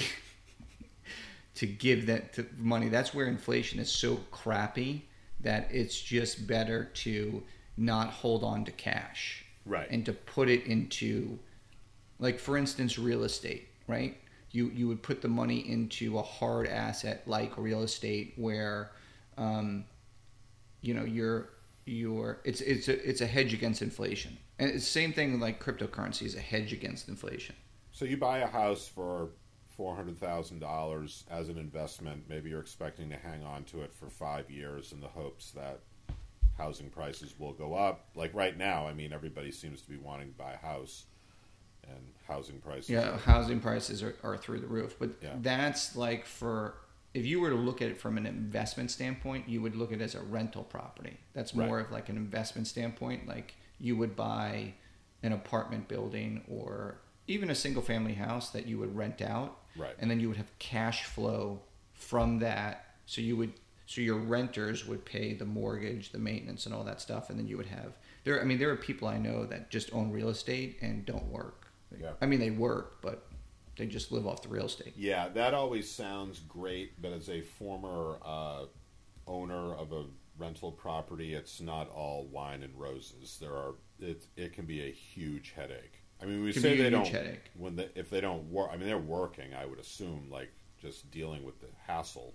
to 1.55 1.65
give 1.65 2.07
that 2.07 2.33
to 2.33 2.45
money. 2.57 2.89
That's 2.89 3.13
where 3.13 3.27
inflation 3.27 3.79
is 3.79 3.91
so 3.91 4.17
crappy 4.31 5.05
that 5.41 5.67
it's 5.71 5.99
just 5.99 6.47
better 6.47 6.85
to 6.85 7.43
not 7.77 8.09
hold 8.09 8.43
on 8.43 8.65
to 8.65 8.71
cash. 8.71 9.45
Right. 9.65 9.89
And 9.89 10.05
to 10.05 10.13
put 10.13 10.49
it 10.49 10.65
into 10.65 11.39
like 12.19 12.39
for 12.39 12.57
instance 12.57 12.97
real 12.97 13.23
estate, 13.23 13.67
right? 13.87 14.17
You 14.51 14.69
you 14.69 14.87
would 14.87 15.01
put 15.01 15.21
the 15.21 15.27
money 15.27 15.69
into 15.69 16.17
a 16.17 16.21
hard 16.21 16.67
asset 16.67 17.23
like 17.25 17.57
real 17.57 17.83
estate 17.83 18.33
where 18.37 18.91
um, 19.37 19.85
you 20.81 20.93
know 20.93 21.03
you're 21.03 21.49
you're 21.85 22.39
it's 22.43 22.61
it's 22.61 22.87
a 22.87 23.09
it's 23.09 23.21
a 23.21 23.27
hedge 23.27 23.53
against 23.53 23.81
inflation 23.81 24.37
and 24.57 24.69
it's 24.69 24.83
the 24.85 24.89
same 24.91 25.13
thing 25.13 25.39
like 25.39 25.63
cryptocurrency 25.63 26.23
is 26.23 26.35
a 26.35 26.39
hedge 26.39 26.73
against 26.73 27.07
inflation 27.07 27.55
So 27.91 28.05
you 28.05 28.17
buy 28.17 28.39
a 28.39 28.47
house 28.47 28.87
for 28.87 29.29
four 29.77 29.95
hundred 29.95 30.17
thousand 30.19 30.59
dollars 30.59 31.25
as 31.29 31.49
an 31.49 31.57
investment. 31.57 32.23
Maybe 32.29 32.49
you're 32.49 32.61
expecting 32.61 33.09
to 33.09 33.17
hang 33.17 33.43
on 33.43 33.65
to 33.65 33.81
it 33.81 33.93
for 33.93 34.09
five 34.09 34.49
years 34.49 34.91
in 34.93 34.99
the 35.01 35.07
hopes 35.07 35.51
that 35.51 35.79
housing 36.57 36.89
prices 36.89 37.35
will 37.37 37.51
go 37.53 37.73
up. 37.75 38.07
Like 38.15 38.33
right 38.33 38.57
now, 38.57 38.87
I 38.87 38.93
mean, 38.93 39.11
everybody 39.13 39.51
seems 39.51 39.81
to 39.81 39.89
be 39.89 39.97
wanting 39.97 40.29
to 40.29 40.37
buy 40.37 40.53
a 40.53 40.57
house, 40.57 41.05
and 41.83 41.99
housing 42.27 42.59
prices. 42.59 42.89
yeah 42.89 43.17
housing 43.19 43.59
prices 43.59 44.01
are, 44.01 44.15
are 44.23 44.37
through 44.37 44.59
the 44.59 44.67
roof 44.67 44.95
but 44.97 45.09
Yeah. 45.21 45.33
that's 45.41 45.95
like 45.95 46.25
for 46.25 46.75
if 47.15 47.25
you 47.25 47.39
were 47.39 47.49
to 47.49 47.55
look 47.55 47.81
at 47.81 47.89
it 47.89 47.97
from 47.97 48.17
an 48.17 48.25
investment 48.25 48.91
standpoint 48.91 49.47
you 49.49 49.61
would 49.61 49.75
look 49.75 49.91
at 49.91 49.99
it 50.01 50.03
as 50.03 50.15
a 50.15 50.21
rental 50.21 50.63
property 50.63 51.17
that's 51.33 51.53
more 51.55 51.77
Right. 51.77 51.85
of 51.85 51.91
like 51.91 52.09
an 52.09 52.17
investment 52.17 52.67
standpoint 52.67 53.27
like 53.27 53.55
you 53.79 53.95
would 53.97 54.15
buy 54.15 54.73
an 55.23 55.31
apartment 55.31 55.87
building 55.87 56.43
or 56.47 56.97
even 57.27 57.49
a 57.49 57.55
single 57.55 57.81
family 57.81 58.13
house 58.13 58.49
that 58.51 58.67
you 58.67 58.77
would 58.79 58.95
rent 58.95 59.21
out 59.21 59.57
Right. 59.75 59.95
and 59.99 60.09
then 60.11 60.19
you 60.19 60.27
would 60.27 60.37
have 60.37 60.51
cash 60.59 61.05
flow 61.05 61.61
from 61.93 62.39
that 62.39 62.85
so 63.05 63.21
you 63.21 63.35
would 63.37 63.53
so 63.87 64.01
your 64.01 64.17
renters 64.17 64.85
would 64.87 65.05
pay 65.05 65.33
the 65.33 65.45
mortgage 65.45 66.11
the 66.11 66.17
maintenance 66.19 66.65
and 66.65 66.75
all 66.75 66.83
that 66.83 66.99
stuff 67.01 67.29
and 67.29 67.39
then 67.39 67.47
you 67.47 67.55
would 67.57 67.67
have 67.67 67.93
there 68.23 68.41
i 68.41 68.43
mean 68.43 68.57
there 68.57 68.69
are 68.71 68.75
people 68.75 69.07
i 69.07 69.17
know 69.17 69.45
that 69.45 69.69
just 69.69 69.93
own 69.93 70.11
real 70.11 70.29
estate 70.29 70.77
and 70.81 71.05
don't 71.05 71.27
work 71.27 71.67
Yeah. 71.99 72.11
i 72.21 72.25
mean 72.25 72.39
they 72.39 72.51
work 72.51 73.01
but 73.01 73.27
they 73.77 73.85
just 73.87 74.11
live 74.11 74.25
off 74.27 74.41
the 74.41 74.49
real 74.49 74.65
estate 74.65 74.93
Yeah, 74.95 75.29
that 75.29 75.53
always 75.53 75.89
sounds 75.91 76.39
great, 76.39 77.01
but 77.01 77.11
as 77.11 77.29
a 77.29 77.41
former 77.41 78.17
uh, 78.23 78.65
owner 79.27 79.73
of 79.75 79.91
a 79.91 80.05
rental 80.37 80.71
property, 80.71 81.33
it's 81.33 81.61
not 81.61 81.89
all 81.89 82.25
wine 82.31 82.63
and 82.63 82.73
roses. 82.79 83.37
There 83.39 83.53
are 83.53 83.75
it. 83.99 84.25
It 84.35 84.53
can 84.53 84.65
be 84.65 84.81
a 84.87 84.91
huge 84.91 85.53
headache. 85.55 85.93
I 86.21 86.25
mean, 86.25 86.43
we 86.43 86.53
Can 86.53 86.61
say 86.61 86.75
they 86.77 86.83
huge 86.83 86.91
don't 86.91 87.07
headache. 87.07 87.51
when 87.57 87.75
they, 87.75 87.89
if 87.95 88.09
they 88.09 88.21
don't 88.21 88.49
work. 88.51 88.69
I 88.73 88.77
mean, 88.77 88.87
they're 88.87 88.97
working. 88.97 89.53
I 89.53 89.65
would 89.65 89.79
assume, 89.79 90.29
like 90.31 90.51
just 90.81 91.09
dealing 91.11 91.43
with 91.43 91.59
the 91.61 91.67
hassle. 91.87 92.33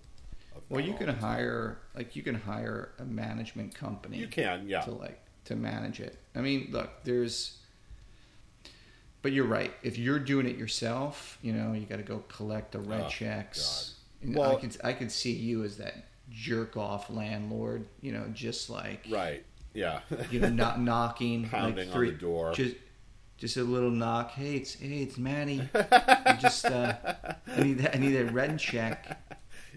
Of 0.55 0.63
well 0.67 0.81
you 0.81 0.93
can 0.93 1.07
hire 1.07 1.77
like 1.95 2.15
you 2.15 2.23
can 2.23 2.35
hire 2.35 2.91
a 2.99 3.05
management 3.05 3.73
company 3.73 4.17
You 4.17 4.27
can, 4.27 4.67
yeah. 4.67 4.81
to 4.81 4.91
like 4.91 5.21
to 5.45 5.55
manage 5.55 6.01
it 6.01 6.19
i 6.35 6.41
mean 6.41 6.67
look 6.71 6.89
there's 7.05 7.57
but 9.21 9.31
you're 9.31 9.45
right 9.45 9.73
if 9.83 9.97
you're 9.97 10.19
doing 10.19 10.45
it 10.47 10.57
yourself 10.57 11.37
you 11.41 11.53
know 11.53 11.73
you 11.73 11.85
got 11.85 11.97
to 11.97 12.03
go 12.03 12.23
collect 12.27 12.71
the 12.71 12.79
rent 12.79 13.03
Oh, 13.05 13.09
checks 13.09 13.95
God. 14.21 14.27
and 14.27 14.35
Well- 14.37 14.57
i 14.57 14.59
could 14.59 14.77
i 14.83 14.93
could 14.93 15.11
see 15.11 15.31
you 15.33 15.63
as 15.63 15.77
that 15.77 16.05
jerk 16.29 16.77
off 16.77 17.09
landlord 17.09 17.85
you 18.01 18.11
know 18.13 18.25
just 18.33 18.69
like 18.69 19.05
Right. 19.09 19.43
Yeah. 19.73 19.99
you 20.29 20.39
know 20.39 20.49
not 20.49 20.79
knocking 20.89 21.47
Pounding 21.49 21.87
like 21.89 21.95
on 21.95 22.05
the 22.05 22.11
door. 22.13 22.53
just 22.53 22.75
just 23.37 23.57
a 23.57 23.63
little 23.63 23.91
knock 23.91 24.31
hey 24.31 24.55
it's 24.57 24.75
hey 24.75 25.01
it's 25.03 25.17
Manny 25.17 25.67
I 25.75 26.37
just 26.41 26.65
uh 26.65 26.93
i 27.47 27.63
need 27.63 27.79
that 27.79 27.95
i 27.95 27.99
need 27.99 28.11
that 28.13 28.31
rent 28.33 28.59
check 28.59 29.19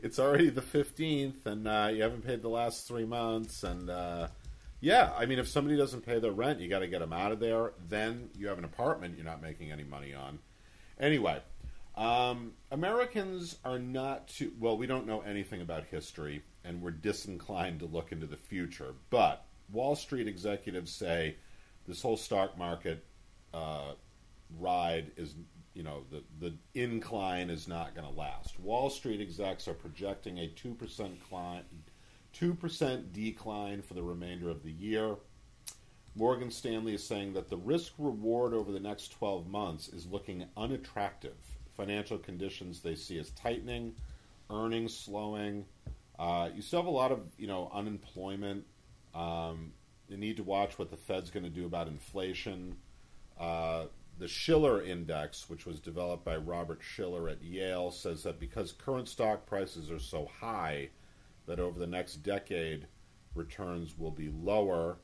it's 0.02 0.18
already 0.18 0.50
the 0.50 0.61
15th 0.61 1.46
and 1.46 1.66
uh, 1.66 1.88
you 1.92 2.02
haven't 2.02 2.26
paid 2.26 2.42
the 2.42 2.48
last 2.48 2.87
three 2.87 3.07
months 3.07 3.62
and 3.62 3.88
uh, 3.88 4.26
yeah, 4.85 5.12
I 5.16 5.25
mean, 5.25 5.38
if 5.38 5.49
somebody 5.49 5.79
doesn't 5.79 6.05
pay 6.05 6.18
their 6.18 6.31
rent, 6.31 6.61
you 6.61 6.68
got 6.68 6.81
to 6.81 6.87
get 6.87 6.99
them 6.99 7.14
out 7.14 7.33
of 7.33 7.40
there. 7.40 7.73
Then 7.88 8.29
you 8.37 8.49
have 8.49 8.59
an 8.59 8.66
apartment 8.66 9.14
you're 9.16 9.25
not 9.25 9.40
making 9.40 9.73
any 9.73 9.83
money 9.83 10.12
on. 10.12 10.40
Anyway, 11.01 11.40
um, 11.97 12.53
Americans 12.70 13.57
are 13.64 13.79
not 13.79 14.29
too 14.29 14.53
well. 14.61 14.77
We 14.77 14.87
don't 14.87 15.07
know 15.07 15.23
anything 15.23 15.62
about 15.62 15.85
history, 15.85 16.42
and 16.64 16.83
we're 16.83 16.90
disinclined 16.90 17.81
to 17.81 17.87
look 17.87 18.12
into 18.12 18.27
the 18.27 18.37
future. 18.37 18.92
But 19.09 19.47
Wall 19.73 19.97
Street 19.97 20.29
executives 20.29 20.92
say 20.92 21.37
this 21.88 22.03
whole 22.03 22.18
stock 22.18 22.59
market 22.59 23.07
uh, 23.55 23.92
ride 24.61 25.12
is, 25.16 25.35
you 25.73 25.83
know, 25.83 26.03
the 26.11 26.23
the 26.40 26.55
incline 26.75 27.49
is 27.49 27.66
not 27.66 27.94
going 27.94 28.07
to 28.07 28.20
last. 28.20 28.61
Wall 28.61 28.90
Street 28.90 29.23
execs 29.23 29.66
are 29.66 29.73
projecting 29.73 30.40
a 30.40 30.49
two 30.49 30.75
percent 30.75 31.18
climb 31.27 31.62
2% 32.35 33.12
decline 33.12 33.83
for 33.83 33.94
the 33.94 34.03
remainder 34.03 34.51
of 34.51 34.62
the 34.62 34.73
year. 34.73 35.16
Morgan 36.16 36.51
Stanley 36.51 36.94
is 36.94 37.05
saying 37.05 37.33
that 37.35 37.49
the 37.49 37.57
risk 37.57 37.92
reward 37.99 38.55
over 38.55 38.70
the 38.70 38.81
next 38.81 39.09
12 39.12 39.47
months 39.47 39.88
is 39.88 40.07
looking 40.07 40.44
unattractive. 40.57 41.37
Financial 41.77 42.18
conditions 42.18 42.81
they 42.81 42.94
see 42.94 43.18
as 43.18 43.31
tightening, 43.31 43.94
earnings 44.51 44.97
slowing. 44.97 45.64
Uh, 46.18 46.51
you 46.55 46.62
still 46.62 46.81
have 46.81 46.87
a 46.87 46.90
lot 46.90 47.11
of 47.11 47.20
you 47.37 47.49
know 47.49 47.68
unemployment. 47.75 48.64
Um, 49.12 49.73
you 50.09 50.16
need 50.16 50.37
to 50.37 50.44
watch 50.44 50.79
what 50.79 50.90
the 50.90 50.97
Fed's 50.97 51.31
going 51.31 51.44
to 51.44 51.51
do 51.51 51.66
about 51.66 51.88
inflation. 51.88 52.77
Uh, 53.38 53.87
the 54.18 54.29
Shiller 54.29 54.83
Index, 54.83 55.51
which 55.51 55.66
was 55.66 55.81
developed 55.81 56.25
by 56.25 56.37
Robert 56.37 56.81
Shiller 56.81 57.29
at 57.29 57.42
Yale, 57.42 57.90
says 57.90 58.23
that 58.23 58.38
because 58.38 58.70
current 58.70 59.09
stock 59.09 59.47
prices 59.47 59.90
are 59.90 59.99
so 59.99 60.31
high, 60.40 60.90
that 61.46 61.61
over 61.61 61.78
the 61.78 61.87
next 61.87 62.16
decade, 62.16 62.87
returns 63.35 63.98
will 63.98 64.11
be 64.11 64.30
lower. 64.30 64.98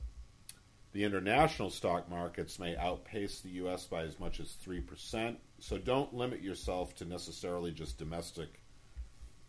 The 0.92 1.04
international 1.04 1.70
stock 1.70 2.10
markets 2.10 2.58
may 2.58 2.76
outpace 2.76 3.40
the 3.40 3.50
U.S. 3.50 3.86
by 3.86 4.02
as 4.02 4.18
much 4.18 4.40
as 4.40 4.56
3%. 4.66 5.36
So 5.58 5.78
don't 5.78 6.12
limit 6.14 6.42
yourself 6.42 6.94
to 6.96 7.04
necessarily 7.04 7.70
just 7.70 7.98
domestic 7.98 8.60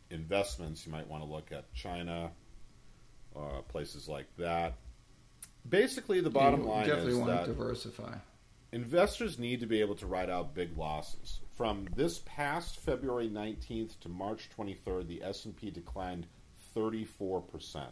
investments. 0.10 0.86
You 0.86 0.91
might 0.91 1.08
want 1.08 1.23
to 1.23 1.30
look 1.30 1.51
at 1.51 1.73
China, 1.73 2.32
uh, 3.36 3.62
places 3.67 4.08
like 4.08 4.27
that. 4.38 4.75
Basically, 5.67 6.21
the 6.21 6.30
bottom 6.30 6.62
you 6.62 6.67
line 6.67 6.88
definitely 6.88 7.13
is 7.13 7.17
want 7.17 7.32
that 7.32 7.45
to 7.45 7.54
diversify 7.54 8.15
investors 8.71 9.38
need 9.38 9.60
to 9.60 9.65
be 9.65 9.82
able 9.82 9.95
to 9.95 10.08
ride 10.08 10.30
out 10.30 10.56
big 10.56 10.77
losses. 10.77 11.39
From 11.56 11.88
this 11.95 12.19
past 12.25 12.80
February 12.80 13.30
19th 13.30 13.99
to 13.99 14.10
March 14.10 14.49
23rd, 14.58 15.08
the 15.08 15.23
S&P 15.23 15.69
declined 15.69 16.27
34%. 16.75 17.88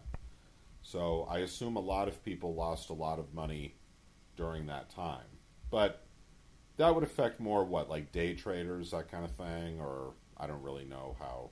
So 0.82 1.28
I 1.30 1.40
assume 1.40 1.76
a 1.76 1.82
lot 1.82 2.08
of 2.08 2.24
people 2.24 2.56
lost 2.56 2.90
a 2.90 2.94
lot 2.94 3.20
of 3.20 3.34
money 3.34 3.76
during 4.36 4.68
that 4.68 4.90
time. 4.90 5.26
But 5.70 6.06
that 6.78 6.94
would 6.94 7.04
affect 7.04 7.40
more 7.40 7.64
what 7.66 7.90
like 7.90 8.12
day 8.12 8.34
traders 8.34 8.92
that 8.92 9.12
kind 9.12 9.26
of 9.26 9.32
thing 9.32 9.80
or 9.80 10.14
I 10.38 10.48
don't 10.48 10.64
really 10.64 10.86
know 10.86 11.16
how 11.20 11.52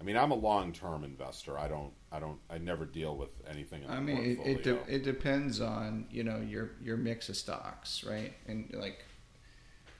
I 0.00 0.04
mean, 0.04 0.16
I'm 0.16 0.30
a 0.30 0.36
long-term 0.36 1.02
investor. 1.02 1.58
I 1.58 1.66
don't, 1.66 1.92
I 2.12 2.20
don't, 2.20 2.38
I 2.48 2.58
never 2.58 2.84
deal 2.84 3.16
with 3.16 3.30
anything. 3.50 3.82
In 3.82 3.90
I 3.90 3.98
mean, 3.98 4.18
it 4.18 4.38
it, 4.46 4.62
de- 4.62 4.94
it 4.94 5.02
depends 5.02 5.60
on 5.60 6.06
you 6.10 6.22
know 6.22 6.40
your 6.40 6.70
your 6.80 6.96
mix 6.96 7.28
of 7.28 7.36
stocks, 7.36 8.04
right? 8.04 8.32
And 8.46 8.72
like 8.74 9.04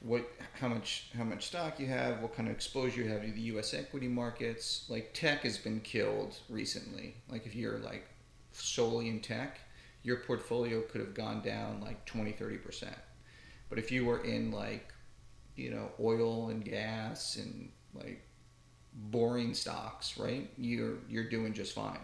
what 0.00 0.30
how 0.60 0.68
much 0.68 1.10
how 1.16 1.24
much 1.24 1.46
stock 1.46 1.80
you 1.80 1.86
have, 1.86 2.20
what 2.20 2.34
kind 2.34 2.48
of 2.48 2.54
exposure 2.54 3.02
you 3.02 3.08
have 3.08 3.22
to 3.22 3.30
the 3.30 3.40
U.S. 3.42 3.74
equity 3.74 4.08
markets. 4.08 4.86
Like 4.88 5.12
tech 5.14 5.42
has 5.42 5.58
been 5.58 5.80
killed 5.80 6.36
recently. 6.48 7.14
Like 7.28 7.46
if 7.46 7.54
you're 7.54 7.78
like 7.78 8.06
solely 8.52 9.08
in 9.08 9.20
tech, 9.20 9.60
your 10.02 10.16
portfolio 10.16 10.80
could 10.82 11.00
have 11.00 11.14
gone 11.14 11.42
down 11.42 11.80
like 11.80 12.04
20 12.06 12.32
30 12.32 12.56
percent. 12.58 12.96
But 13.68 13.78
if 13.78 13.90
you 13.92 14.04
were 14.04 14.24
in 14.24 14.52
like 14.52 14.92
you 15.56 15.70
know 15.70 15.90
oil 16.00 16.48
and 16.48 16.64
gas 16.64 17.36
and 17.36 17.70
like 17.94 18.22
boring 18.94 19.54
stocks, 19.54 20.18
right? 20.18 20.48
You're 20.56 20.98
you're 21.08 21.28
doing 21.28 21.52
just 21.52 21.74
fine 21.74 21.98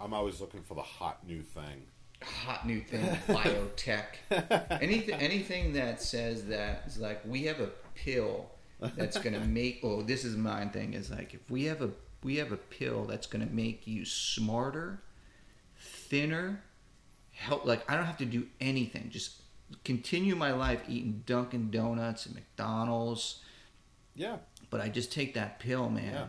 I'm 0.00 0.14
always 0.14 0.40
looking 0.40 0.62
for 0.62 0.74
the 0.74 0.82
hot 0.82 1.26
new 1.26 1.42
thing. 1.42 1.82
Hot 2.22 2.66
new 2.66 2.80
thing, 2.80 3.04
biotech, 3.28 4.04
anything 4.82 5.14
anything 5.14 5.72
that 5.74 6.02
says 6.02 6.46
that 6.46 6.82
is 6.86 6.98
like 6.98 7.20
we 7.26 7.44
have 7.44 7.60
a 7.60 7.70
pill 7.94 8.50
that's 8.96 9.18
gonna 9.18 9.40
make. 9.46 9.80
Oh, 9.82 10.02
this 10.02 10.24
is 10.24 10.36
my 10.36 10.66
thing 10.66 10.94
is 10.94 11.10
like 11.10 11.34
if 11.34 11.50
we 11.50 11.64
have 11.64 11.82
a 11.82 11.90
we 12.22 12.36
have 12.36 12.52
a 12.52 12.56
pill 12.56 13.04
that's 13.04 13.26
gonna 13.26 13.46
make 13.46 13.86
you 13.86 14.04
smarter, 14.04 15.00
thinner, 15.78 16.62
help. 17.32 17.64
Like 17.64 17.88
I 17.90 17.96
don't 17.96 18.06
have 18.06 18.18
to 18.18 18.24
do 18.24 18.46
anything. 18.60 19.10
Just 19.10 19.42
continue 19.84 20.34
my 20.34 20.52
life 20.52 20.82
eating 20.88 21.22
Dunkin' 21.26 21.70
Donuts 21.70 22.26
and 22.26 22.34
McDonald's. 22.34 23.42
Yeah, 24.14 24.38
But 24.70 24.80
I 24.80 24.88
just 24.88 25.12
take 25.12 25.34
that 25.34 25.60
pill, 25.60 25.88
man. 25.88 26.12
yeah. 26.12 26.24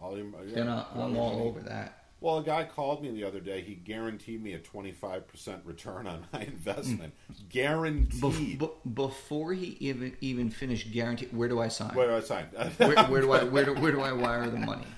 All 0.00 0.16
yeah, 0.18 0.24
Then 0.54 0.68
I, 0.68 0.84
I'm 0.94 1.16
all 1.16 1.42
over 1.42 1.60
that. 1.60 1.97
Well, 2.20 2.38
a 2.38 2.42
guy 2.42 2.64
called 2.64 3.02
me 3.02 3.10
the 3.12 3.24
other 3.24 3.38
day. 3.38 3.60
He 3.60 3.74
guaranteed 3.74 4.42
me 4.42 4.54
a 4.54 4.58
25% 4.58 5.60
return 5.64 6.06
on 6.06 6.26
my 6.32 6.42
investment. 6.46 7.14
Guaranteed. 7.48 8.58
Bef- 8.58 8.58
be- 8.58 8.90
before 8.90 9.52
he 9.52 9.76
even 9.80 10.16
even 10.20 10.50
finished 10.50 10.90
guarantee, 10.92 11.26
where 11.26 11.48
do 11.48 11.60
I 11.60 11.68
sign? 11.68 11.94
Where 11.94 12.08
do 12.08 12.16
I 12.16 12.20
sign? 12.20 12.44
where, 12.78 13.04
where 13.04 13.20
do 13.20 13.32
I 13.32 13.44
where 13.44 13.64
do, 13.64 13.74
where 13.74 13.92
do 13.92 14.00
I 14.00 14.12
wire 14.12 14.48
the 14.48 14.58
money? 14.58 14.86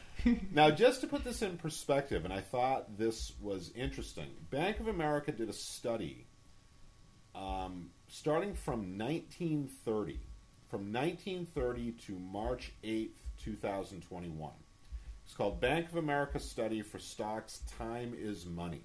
Now, 0.53 0.71
just 0.71 1.01
to 1.01 1.07
put 1.07 1.25
this 1.25 1.41
in 1.41 1.57
perspective, 1.57 2.27
and 2.27 2.35
I 2.35 2.41
thought 2.43 2.99
this 2.99 3.33
was 3.41 3.73
interesting, 3.75 4.29
Bank 4.51 4.79
of 4.79 4.87
America 4.87 5.33
did 5.33 5.49
a 5.49 5.53
study 5.55 6.27
um, 7.35 7.89
starting 8.07 8.53
from 8.53 8.99
1930, 8.99 10.21
from 10.69 10.93
1930 10.93 11.93
to 11.93 12.19
March 12.19 12.73
8th, 12.85 13.17
2021. 13.43 14.51
It's 15.31 15.37
called 15.37 15.61
Bank 15.61 15.89
of 15.89 15.95
America 15.95 16.41
Study 16.41 16.83
for 16.83 16.99
Stocks 16.99 17.61
Time 17.79 18.17
is 18.19 18.47
Money. 18.47 18.83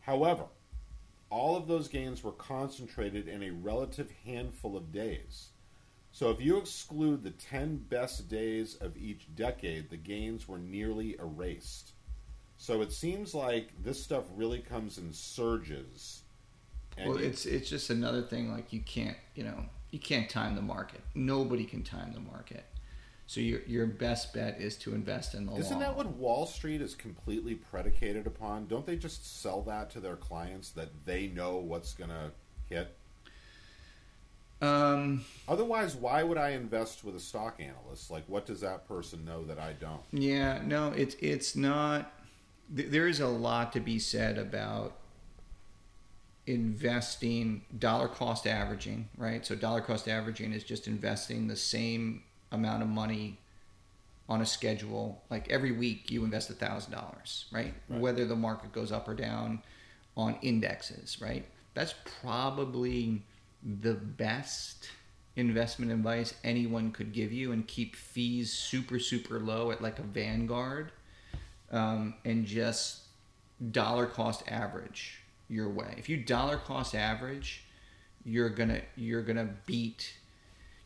However, 0.00 0.44
all 1.30 1.56
of 1.56 1.66
those 1.66 1.88
gains 1.88 2.22
were 2.22 2.32
concentrated 2.32 3.28
in 3.28 3.42
a 3.42 3.52
relative 3.52 4.12
handful 4.26 4.76
of 4.76 4.92
days. 4.92 5.52
So 6.10 6.28
if 6.28 6.38
you 6.38 6.58
exclude 6.58 7.24
the 7.24 7.30
10 7.30 7.78
best 7.88 8.28
days 8.28 8.74
of 8.74 8.98
each 8.98 9.34
decade, 9.34 9.88
the 9.88 9.96
gains 9.96 10.46
were 10.46 10.58
nearly 10.58 11.16
erased. 11.18 11.94
So 12.62 12.80
it 12.80 12.92
seems 12.92 13.34
like 13.34 13.70
this 13.82 14.00
stuff 14.00 14.22
really 14.36 14.60
comes 14.60 14.96
in 14.96 15.12
surges. 15.12 16.22
And 16.96 17.10
Well, 17.10 17.20
you- 17.20 17.26
it's 17.26 17.44
it's 17.44 17.68
just 17.68 17.90
another 17.90 18.22
thing. 18.22 18.52
Like 18.52 18.72
you 18.72 18.80
can't 18.82 19.16
you 19.34 19.42
know 19.42 19.64
you 19.90 19.98
can't 19.98 20.30
time 20.30 20.54
the 20.54 20.62
market. 20.62 21.00
Nobody 21.12 21.64
can 21.64 21.82
time 21.82 22.12
the 22.12 22.20
market. 22.20 22.64
So 23.26 23.40
your 23.40 23.62
your 23.62 23.86
best 23.86 24.32
bet 24.32 24.60
is 24.60 24.76
to 24.76 24.94
invest 24.94 25.34
in 25.34 25.46
the 25.46 25.54
Isn't 25.56 25.72
long. 25.72 25.80
that 25.80 25.96
what 25.96 26.06
Wall 26.14 26.46
Street 26.46 26.80
is 26.80 26.94
completely 26.94 27.56
predicated 27.56 28.28
upon? 28.28 28.68
Don't 28.68 28.86
they 28.86 28.94
just 28.96 29.40
sell 29.42 29.62
that 29.62 29.90
to 29.90 30.00
their 30.00 30.14
clients 30.16 30.70
that 30.70 31.04
they 31.04 31.26
know 31.26 31.56
what's 31.56 31.94
going 31.94 32.10
to 32.10 32.30
hit? 32.68 32.96
Um. 34.60 35.24
Otherwise, 35.48 35.96
why 35.96 36.22
would 36.22 36.38
I 36.38 36.50
invest 36.50 37.02
with 37.02 37.16
a 37.16 37.20
stock 37.20 37.56
analyst? 37.58 38.08
Like, 38.08 38.22
what 38.28 38.46
does 38.46 38.60
that 38.60 38.86
person 38.86 39.24
know 39.24 39.44
that 39.46 39.58
I 39.58 39.72
don't? 39.72 40.02
Yeah. 40.12 40.62
No. 40.64 40.92
It's 40.92 41.16
it's 41.18 41.56
not. 41.56 42.12
Th- 42.74 42.90
There 42.90 43.08
is 43.08 43.20
a 43.20 43.28
lot 43.28 43.72
to 43.72 43.80
be 43.80 43.98
said 43.98 44.38
about 44.38 44.96
investing 46.46 47.62
dollar 47.78 48.08
cost 48.08 48.46
averaging, 48.46 49.08
right? 49.16 49.46
So 49.46 49.54
dollar 49.54 49.80
cost 49.80 50.08
averaging 50.08 50.52
is 50.52 50.64
just 50.64 50.86
investing 50.88 51.46
the 51.46 51.56
same 51.56 52.22
amount 52.50 52.82
of 52.82 52.88
money 52.88 53.38
on 54.28 54.40
a 54.40 54.46
schedule. 54.46 55.22
Like 55.30 55.50
every 55.50 55.72
week 55.72 56.10
you 56.10 56.24
invest 56.24 56.50
a 56.50 56.54
thousand 56.54 56.92
dollars, 56.92 57.46
right? 57.52 57.74
Whether 57.88 58.26
the 58.26 58.36
market 58.36 58.72
goes 58.72 58.90
up 58.90 59.08
or 59.08 59.14
down 59.14 59.62
on 60.16 60.36
indexes, 60.42 61.20
right? 61.20 61.44
That's 61.74 61.94
probably 62.20 63.22
the 63.62 63.94
best 63.94 64.88
investment 65.36 65.90
advice 65.92 66.34
anyone 66.44 66.90
could 66.90 67.12
give 67.12 67.32
you 67.32 67.52
and 67.52 67.66
keep 67.66 67.96
fees 67.96 68.52
super, 68.52 68.98
super 68.98 69.38
low 69.38 69.70
at 69.70 69.80
like 69.80 69.98
a 69.98 70.02
Vanguard 70.02 70.92
um, 71.72 72.14
and 72.24 72.44
just 72.44 73.00
dollar 73.70 74.06
cost 74.06 74.42
average 74.48 75.22
your 75.48 75.68
way. 75.68 75.94
If 75.98 76.08
you 76.08 76.16
dollar 76.16 76.56
cost 76.56 76.94
average, 76.94 77.64
you're 78.24 78.50
gonna 78.50 78.82
you're 78.96 79.22
gonna 79.22 79.48
beat 79.66 80.14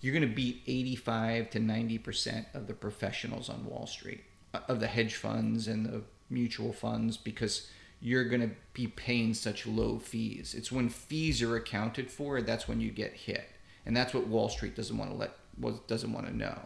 you're 0.01 0.15
gonna 0.15 0.27
beat 0.27 0.63
85 0.67 1.51
to 1.51 1.59
90 1.59 1.99
percent 1.99 2.47
of 2.55 2.67
the 2.67 2.75
professionals 2.75 3.49
on 3.49 3.67
Wall 3.67 3.87
Street, 3.87 4.25
uh, 4.55 4.61
of 4.69 4.81
the 4.81 4.87
hedge 4.87 5.15
funds 5.15 5.69
and 5.69 5.87
the 5.87 6.03
mutual 6.31 6.73
funds, 6.73 7.17
because 7.17 7.69
you're 8.01 8.25
gonna 8.25 8.51
be 8.73 8.87
paying 8.87 9.35
such 9.35 9.67
low 9.67 9.99
fees. 9.99 10.55
It's 10.57 10.73
when 10.73 10.89
fees 10.89 11.43
are 11.43 11.57
accounted 11.57 12.11
for 12.11 12.43
that's 12.43 12.69
when 12.69 12.81
you 12.81 12.91
get 12.91 13.13
hit, 13.13 13.51
and 13.85 13.97
that's 13.97 14.15
what 14.15 14.27
Wall 14.27 14.49
Street 14.49 14.77
doesn't 14.77 14.97
want 14.97 15.11
to 15.11 15.17
let 15.17 15.87
doesn't 15.87 16.13
want 16.13 16.27
to 16.27 16.37
know. 16.37 16.59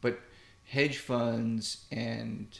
But 0.00 0.20
hedge 0.64 0.98
funds 0.98 1.84
and 1.90 2.58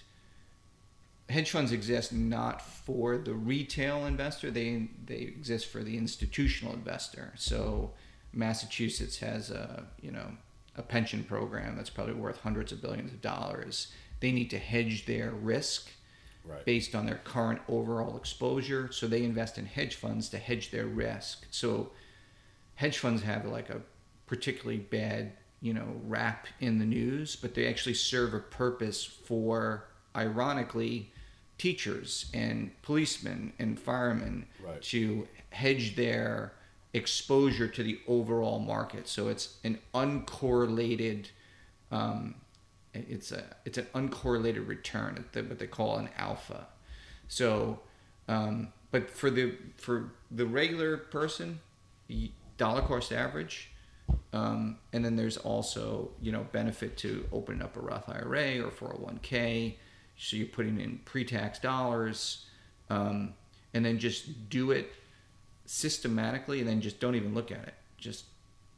hedge 1.30 1.50
funds 1.50 1.72
exist 1.72 2.12
not 2.12 2.60
for 2.60 3.16
the 3.16 3.34
retail 3.34 4.04
investor 4.06 4.50
they 4.50 4.88
they 5.06 5.16
exist 5.16 5.66
for 5.66 5.82
the 5.82 5.96
institutional 5.96 6.74
investor. 6.74 7.32
So 7.36 7.92
massachusetts 8.32 9.18
has 9.18 9.50
a 9.50 9.84
you 10.00 10.10
know 10.10 10.32
a 10.76 10.82
pension 10.82 11.24
program 11.24 11.76
that's 11.76 11.90
probably 11.90 12.14
worth 12.14 12.40
hundreds 12.40 12.72
of 12.72 12.80
billions 12.80 13.12
of 13.12 13.20
dollars. 13.20 13.92
They 14.20 14.32
need 14.32 14.50
to 14.50 14.58
hedge 14.58 15.06
their 15.06 15.30
risk 15.30 15.90
Right. 16.42 16.64
based 16.64 16.94
on 16.94 17.04
their 17.04 17.20
current 17.22 17.60
overall 17.68 18.16
exposure 18.16 18.90
so 18.90 19.06
they 19.06 19.24
invest 19.24 19.58
in 19.58 19.66
hedge 19.66 19.94
funds 19.94 20.30
to 20.30 20.38
hedge 20.38 20.70
their 20.70 20.86
risk. 20.86 21.46
So 21.50 21.90
hedge 22.76 22.96
funds 22.96 23.22
have 23.22 23.44
like 23.44 23.68
a 23.68 23.82
particularly 24.26 24.78
bad 24.78 25.32
you 25.60 25.74
know 25.74 26.00
rap 26.06 26.46
in 26.58 26.78
the 26.78 26.86
news 26.86 27.36
but 27.36 27.54
they 27.54 27.68
actually 27.68 27.94
serve 27.94 28.32
a 28.32 28.38
purpose 28.38 29.04
for 29.04 29.84
ironically 30.16 31.12
teachers 31.60 32.30
and 32.32 32.70
policemen 32.80 33.52
and 33.58 33.78
firemen 33.78 34.46
Right. 34.64 34.80
to 34.82 35.28
hedge 35.50 35.94
their 35.94 36.52
exposure 36.94 37.68
to 37.68 37.82
the 37.82 38.00
overall 38.08 38.58
market 38.58 39.06
so 39.06 39.28
it's 39.28 39.58
an 39.62 39.78
uncorrelated 39.94 41.26
um, 41.92 42.34
it's 42.94 43.30
a 43.30 43.44
it's 43.66 43.76
an 43.78 43.86
uncorrelated 43.94 44.66
return 44.66 45.22
what 45.34 45.58
they 45.58 45.66
call 45.66 45.98
an 45.98 46.08
alpha 46.16 46.66
so 47.28 47.78
um, 48.26 48.72
but 48.90 49.10
for 49.10 49.30
the 49.30 49.54
for 49.76 50.12
the 50.30 50.46
regular 50.46 50.96
person 50.96 51.60
dollar 52.56 52.80
cost 52.82 53.12
average 53.12 53.70
um, 54.32 54.78
and 54.92 55.04
then 55.04 55.14
there's 55.16 55.36
also 55.36 56.10
you 56.22 56.32
know 56.32 56.46
benefit 56.52 56.96
to 56.96 57.26
opening 57.32 57.62
up 57.62 57.76
a 57.76 57.80
Roth 57.80 58.08
IRA 58.08 58.60
or 58.64 58.70
401k 58.70 59.74
so 60.20 60.36
you're 60.36 60.46
putting 60.46 60.80
in 60.80 61.00
pre-tax 61.04 61.58
dollars 61.58 62.46
um, 62.90 63.34
and 63.74 63.84
then 63.84 63.98
just 63.98 64.48
do 64.48 64.70
it 64.70 64.92
systematically 65.64 66.60
and 66.60 66.68
then 66.68 66.80
just 66.80 67.00
don't 67.00 67.14
even 67.14 67.34
look 67.34 67.50
at 67.50 67.66
it 67.66 67.74
just 67.96 68.24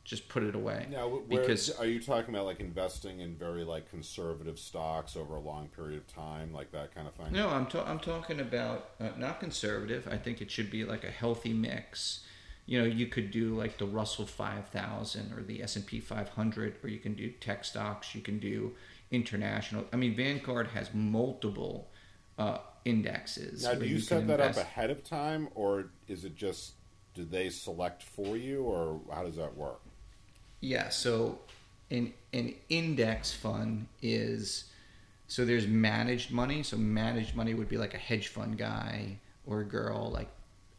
just 0.04 0.28
put 0.28 0.42
it 0.42 0.54
away. 0.54 0.86
Now, 0.90 1.08
where, 1.08 1.40
because 1.40 1.70
are 1.70 1.86
you 1.86 2.00
talking 2.00 2.34
about 2.34 2.46
like 2.46 2.60
investing 2.60 3.20
in 3.20 3.36
very 3.36 3.62
like 3.62 3.88
conservative 3.88 4.58
stocks 4.58 5.16
over 5.16 5.36
a 5.36 5.40
long 5.40 5.68
period 5.68 5.98
of 5.98 6.06
time, 6.08 6.52
like 6.52 6.72
that 6.72 6.94
kind 6.94 7.06
of 7.06 7.14
thing? 7.14 7.32
No, 7.32 7.48
I'm 7.48 7.66
ta- 7.66 7.84
I'm 7.86 8.00
talking 8.00 8.40
about 8.40 8.90
uh, 9.00 9.10
not 9.16 9.38
conservative. 9.38 10.08
I 10.10 10.16
think 10.16 10.40
it 10.40 10.50
should 10.50 10.70
be 10.70 10.84
like 10.84 11.04
a 11.04 11.10
healthy 11.10 11.52
mix. 11.52 12.24
You 12.66 12.80
know, 12.80 12.86
you 12.86 13.06
could 13.06 13.30
do 13.30 13.56
like 13.56 13.78
the 13.78 13.86
Russell 13.86 14.26
5000 14.26 15.32
or 15.36 15.42
the 15.42 15.62
S&P 15.62 15.98
500 15.98 16.76
or 16.82 16.88
you 16.88 16.98
can 16.98 17.14
do 17.14 17.30
tech 17.30 17.64
stocks, 17.64 18.14
you 18.14 18.20
can 18.20 18.38
do 18.38 18.72
international. 19.12 19.84
I 19.92 19.96
mean, 19.96 20.16
Vanguard 20.16 20.68
has 20.68 20.92
multiple 20.92 21.88
uh, 22.38 22.58
indexes. 22.84 23.62
Now, 23.62 23.74
do 23.74 23.86
you, 23.86 23.96
can 23.96 24.02
set 24.04 24.26
that 24.26 24.40
up 24.40 24.56
ahead 24.56 24.90
of 24.90 25.04
time, 25.04 25.48
or 25.54 25.90
is 26.08 26.24
it 26.24 26.34
just 26.34 26.72
do 27.14 27.24
they 27.24 27.50
select 27.50 28.02
for 28.02 28.36
you, 28.36 28.62
or 28.62 29.00
how 29.14 29.22
does 29.22 29.36
that 29.36 29.56
work? 29.56 29.80
Yeah, 30.60 30.88
so 30.88 31.38
an 31.90 32.12
an 32.32 32.54
index 32.68 33.32
fund 33.32 33.86
is 34.00 34.64
so 35.26 35.44
there's 35.44 35.66
managed 35.66 36.30
money. 36.32 36.62
So 36.62 36.76
managed 36.76 37.36
money 37.36 37.54
would 37.54 37.68
be 37.68 37.76
like 37.76 37.94
a 37.94 37.98
hedge 37.98 38.28
fund 38.28 38.58
guy 38.58 39.18
or 39.46 39.60
a 39.60 39.64
girl 39.64 40.10
like 40.10 40.28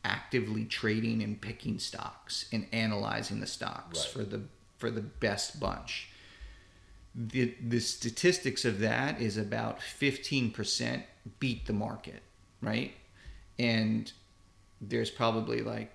actively 0.05 0.65
trading 0.65 1.23
and 1.23 1.39
picking 1.39 1.79
stocks 1.79 2.45
and 2.51 2.67
analyzing 2.73 3.39
the 3.39 3.47
stocks 3.47 3.99
Right. 3.99 4.07
for 4.13 4.23
the 4.29 4.41
for 4.77 4.91
the 4.91 5.01
best 5.01 5.59
bunch. 5.59 6.09
The 7.15 7.53
the 7.61 7.79
statistics 7.79 8.65
of 8.65 8.79
that 8.79 9.21
is 9.21 9.37
about 9.37 9.79
15% 9.79 11.03
beat 11.39 11.65
the 11.67 11.73
market, 11.73 12.23
right? 12.61 12.93
And 13.59 14.11
there's 14.81 15.11
probably 15.11 15.61
like 15.61 15.93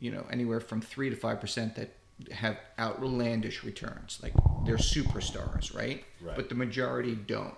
you 0.00 0.10
know 0.10 0.24
anywhere 0.30 0.60
from 0.60 0.80
three 0.80 1.10
to 1.10 1.16
five 1.16 1.40
percent 1.40 1.74
that 1.76 1.94
have 2.32 2.58
outlandish 2.78 3.62
returns 3.62 4.18
like 4.22 4.32
they're 4.64 4.76
superstars 4.76 5.74
right? 5.74 6.04
Right. 6.20 6.34
but 6.34 6.48
the 6.48 6.54
majority 6.54 7.14
don't 7.14 7.54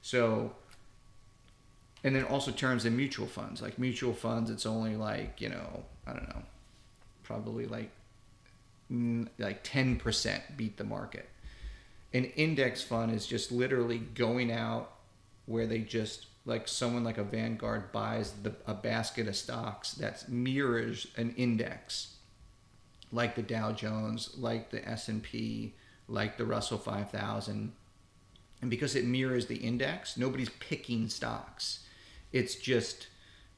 so 0.00 0.52
and 2.02 2.16
then 2.16 2.24
also 2.24 2.50
terms 2.50 2.84
in 2.84 2.96
mutual 2.96 3.26
funds 3.26 3.62
like 3.62 3.78
mutual 3.78 4.12
funds 4.12 4.50
it's 4.50 4.66
only 4.66 4.96
like 4.96 5.40
you 5.40 5.48
know 5.48 5.84
i 6.06 6.12
don't 6.12 6.28
know 6.28 6.42
probably 7.22 7.66
like 7.66 7.90
like 9.38 9.64
10% 9.64 10.40
beat 10.56 10.76
the 10.76 10.84
market 10.84 11.26
an 12.12 12.24
index 12.24 12.82
fund 12.82 13.12
is 13.12 13.26
just 13.26 13.50
literally 13.50 13.98
going 13.98 14.52
out 14.52 14.92
where 15.46 15.66
they 15.66 15.78
just 15.78 16.26
like 16.44 16.66
someone 16.66 17.04
like 17.04 17.18
a 17.18 17.24
Vanguard 17.24 17.92
buys 17.92 18.32
the, 18.42 18.52
a 18.66 18.74
basket 18.74 19.28
of 19.28 19.36
stocks 19.36 19.92
that 19.94 20.28
mirrors 20.28 21.06
an 21.16 21.34
index, 21.36 22.16
like 23.12 23.36
the 23.36 23.42
Dow 23.42 23.72
Jones, 23.72 24.30
like 24.36 24.70
the 24.70 24.86
S 24.88 25.08
and 25.08 25.22
P, 25.22 25.74
like 26.08 26.36
the 26.36 26.44
Russell 26.44 26.78
5000, 26.78 27.72
and 28.60 28.70
because 28.70 28.94
it 28.94 29.04
mirrors 29.04 29.46
the 29.46 29.56
index, 29.56 30.16
nobody's 30.16 30.48
picking 30.48 31.08
stocks. 31.08 31.80
It's 32.32 32.54
just 32.54 33.08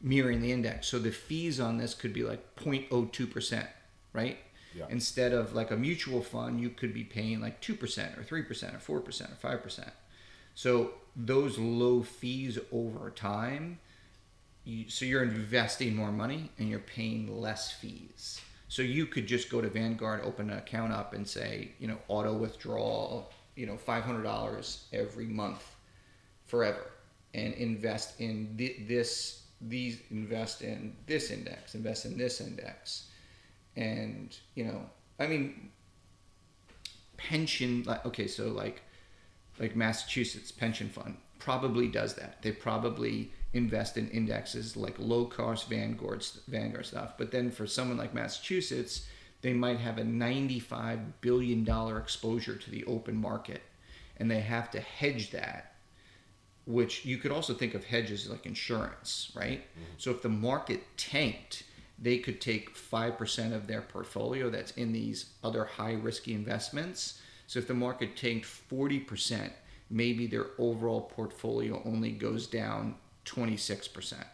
mirroring 0.01 0.41
the 0.41 0.53
index. 0.53 0.89
So 0.89 0.99
the 0.99 1.11
fees 1.11 1.61
on 1.61 1.79
this 1.79 1.95
could 1.95 2.13
be 2.13 2.23
like 2.23 2.57
0.02 2.57 3.31
percent, 3.31 3.67
right? 4.13 4.39
Yeah. 4.75 4.87
Instead 4.89 5.33
of 5.33 5.55
like 5.55 5.71
a 5.71 5.77
mutual 5.77 6.23
fund, 6.23 6.61
you 6.61 6.71
could 6.71 6.93
be 6.93 7.05
paying 7.05 7.41
like 7.41 7.61
two 7.61 7.75
percent 7.75 8.19
or 8.19 8.25
three 8.25 8.43
percent 8.43 8.75
or 8.75 8.79
four 8.79 9.01
percent 9.01 9.31
or 9.31 9.37
five 9.37 9.63
percent. 9.63 9.93
So 10.55 10.93
those 11.17 11.59
low 11.59 12.03
fees 12.03 12.59
over 12.73 13.11
time, 13.11 13.79
you, 14.65 14.89
so 14.89 15.05
you're 15.05 15.23
investing 15.23 15.95
more 15.95 16.13
money 16.13 16.51
and 16.59 16.69
you're 16.69 16.81
paying 16.81 17.41
less 17.41 17.73
fees. 17.73 18.41
So 18.69 18.83
you 18.83 19.07
could 19.07 19.27
just 19.29 19.51
go 19.51 19.61
to 19.61 19.69
Vanguard, 19.69 20.23
open 20.25 20.51
an 20.51 20.59
account 20.59 20.93
up, 20.93 21.13
and 21.13 21.27
say, 21.27 21.71
you 21.79 21.87
know, 21.87 21.99
auto 22.09 22.33
withdrawal, 22.33 23.31
you 23.55 23.67
know, 23.67 23.77
five 23.77 24.03
hundred 24.03 24.25
dollars 24.25 24.87
every 24.93 25.27
month, 25.27 25.77
forever, 26.47 26.91
and 27.35 27.55
invest 27.55 28.21
in 28.21 28.55
thi- 28.57 28.85
this, 28.89 29.43
these, 29.61 30.01
invest 30.11 30.63
in 30.63 30.97
this 31.07 31.31
index, 31.31 31.77
invest 31.77 32.05
in 32.07 32.19
this 32.19 32.41
index, 32.41 33.11
and 33.77 34.37
you 34.55 34.65
know, 34.65 34.83
I 35.19 35.27
mean, 35.27 35.71
pension 37.17 37.85
like 37.87 38.05
okay 38.05 38.27
so 38.27 38.49
like 38.49 38.83
like 39.59 39.77
massachusetts 39.77 40.51
pension 40.51 40.89
fund 40.89 41.17
probably 41.39 41.89
does 41.89 42.15
that. 42.15 42.43
They 42.43 42.53
probably 42.53 43.31
invest 43.53 43.97
in 43.97 44.09
indexes 44.11 44.77
like 44.77 44.97
low 44.99 45.27
cost 45.27 45.69
vanguard 45.69 46.27
vanguard 46.49 46.87
stuff. 46.87 47.15
But 47.17 47.31
then 47.31 47.51
for 47.51 47.67
someone 47.67 47.97
like 47.97 48.15
massachusetts 48.15 49.07
they 49.43 49.53
might 49.53 49.79
have 49.79 49.99
a 49.99 50.05
95 50.05 51.21
billion 51.21 51.65
dollar 51.65 51.99
exposure 51.99 52.57
to 52.57 52.71
the 52.71 52.85
open 52.87 53.17
market 53.17 53.63
and 54.17 54.31
they 54.31 54.41
have 54.41 54.71
to 54.71 54.81
hedge 54.81 55.31
that 55.33 55.75
which 56.67 57.05
you 57.05 57.19
could 57.19 57.31
also 57.31 57.55
think 57.55 57.75
of 57.75 57.85
hedges 57.85 58.29
like 58.29 58.47
insurance, 58.47 59.31
right? 59.35 59.61
Mm-hmm. 59.61 59.85
So 59.99 60.11
if 60.11 60.23
the 60.23 60.29
market 60.29 60.83
tanked, 60.97 61.65
they 61.99 62.19
could 62.19 62.41
take 62.41 62.75
5% 62.75 63.55
of 63.55 63.67
their 63.67 63.83
portfolio 63.83 64.51
that's 64.51 64.73
in 64.73 64.93
these 64.93 65.27
other 65.43 65.65
high 65.65 65.93
risky 65.93 66.35
investments. 66.35 67.21
So 67.47 67.59
if 67.59 67.69
the 67.69 67.75
market 67.75 68.17
tanked 68.17 68.47
40%, 68.47 69.51
maybe 69.91 70.27
their 70.27 70.47
overall 70.59 71.03
portfolio 71.03 71.81
only 71.85 72.11
goes 72.11 72.47
down 72.47 72.97
26% 73.27 74.25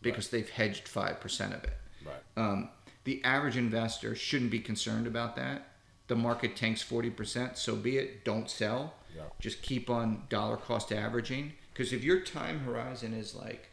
because 0.00 0.28
they've 0.28 0.48
hedged 0.48 0.86
5% 0.86 1.46
of 1.46 1.64
it. 1.64 1.76
Right. 2.04 2.14
Um, 2.36 2.70
the 3.04 3.22
average 3.24 3.56
investor 3.56 4.14
shouldn't 4.14 4.50
be 4.50 4.60
concerned 4.60 5.06
about 5.06 5.36
that. 5.36 5.68
The 6.08 6.16
market 6.16 6.56
tanks 6.56 6.82
40%, 6.82 7.56
so 7.56 7.76
be 7.76 7.98
it. 7.98 8.24
Don't 8.24 8.50
sell. 8.50 8.94
Yeah. 9.14 9.22
Just 9.40 9.62
keep 9.62 9.90
on 9.90 10.24
dollar 10.28 10.56
cost 10.56 10.92
averaging. 10.92 11.52
Because 11.72 11.92
if 11.92 12.04
your 12.04 12.20
time 12.20 12.60
horizon 12.60 13.14
is 13.14 13.34
like 13.34 13.68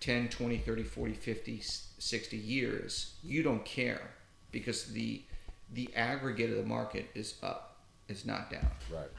10, 0.00 0.28
20, 0.28 0.58
30, 0.58 0.82
40, 0.82 1.14
50, 1.14 1.62
60 2.00 2.36
years, 2.36 3.14
you 3.22 3.42
don't 3.42 3.64
care 3.64 4.10
because 4.50 4.86
the 4.86 5.22
the 5.72 5.88
aggregate 5.94 6.50
of 6.50 6.56
the 6.56 6.64
market 6.64 7.08
is 7.14 7.34
up, 7.44 7.76
it's 8.08 8.24
not 8.24 8.50
down. 8.50 8.68
Right. 8.92 9.10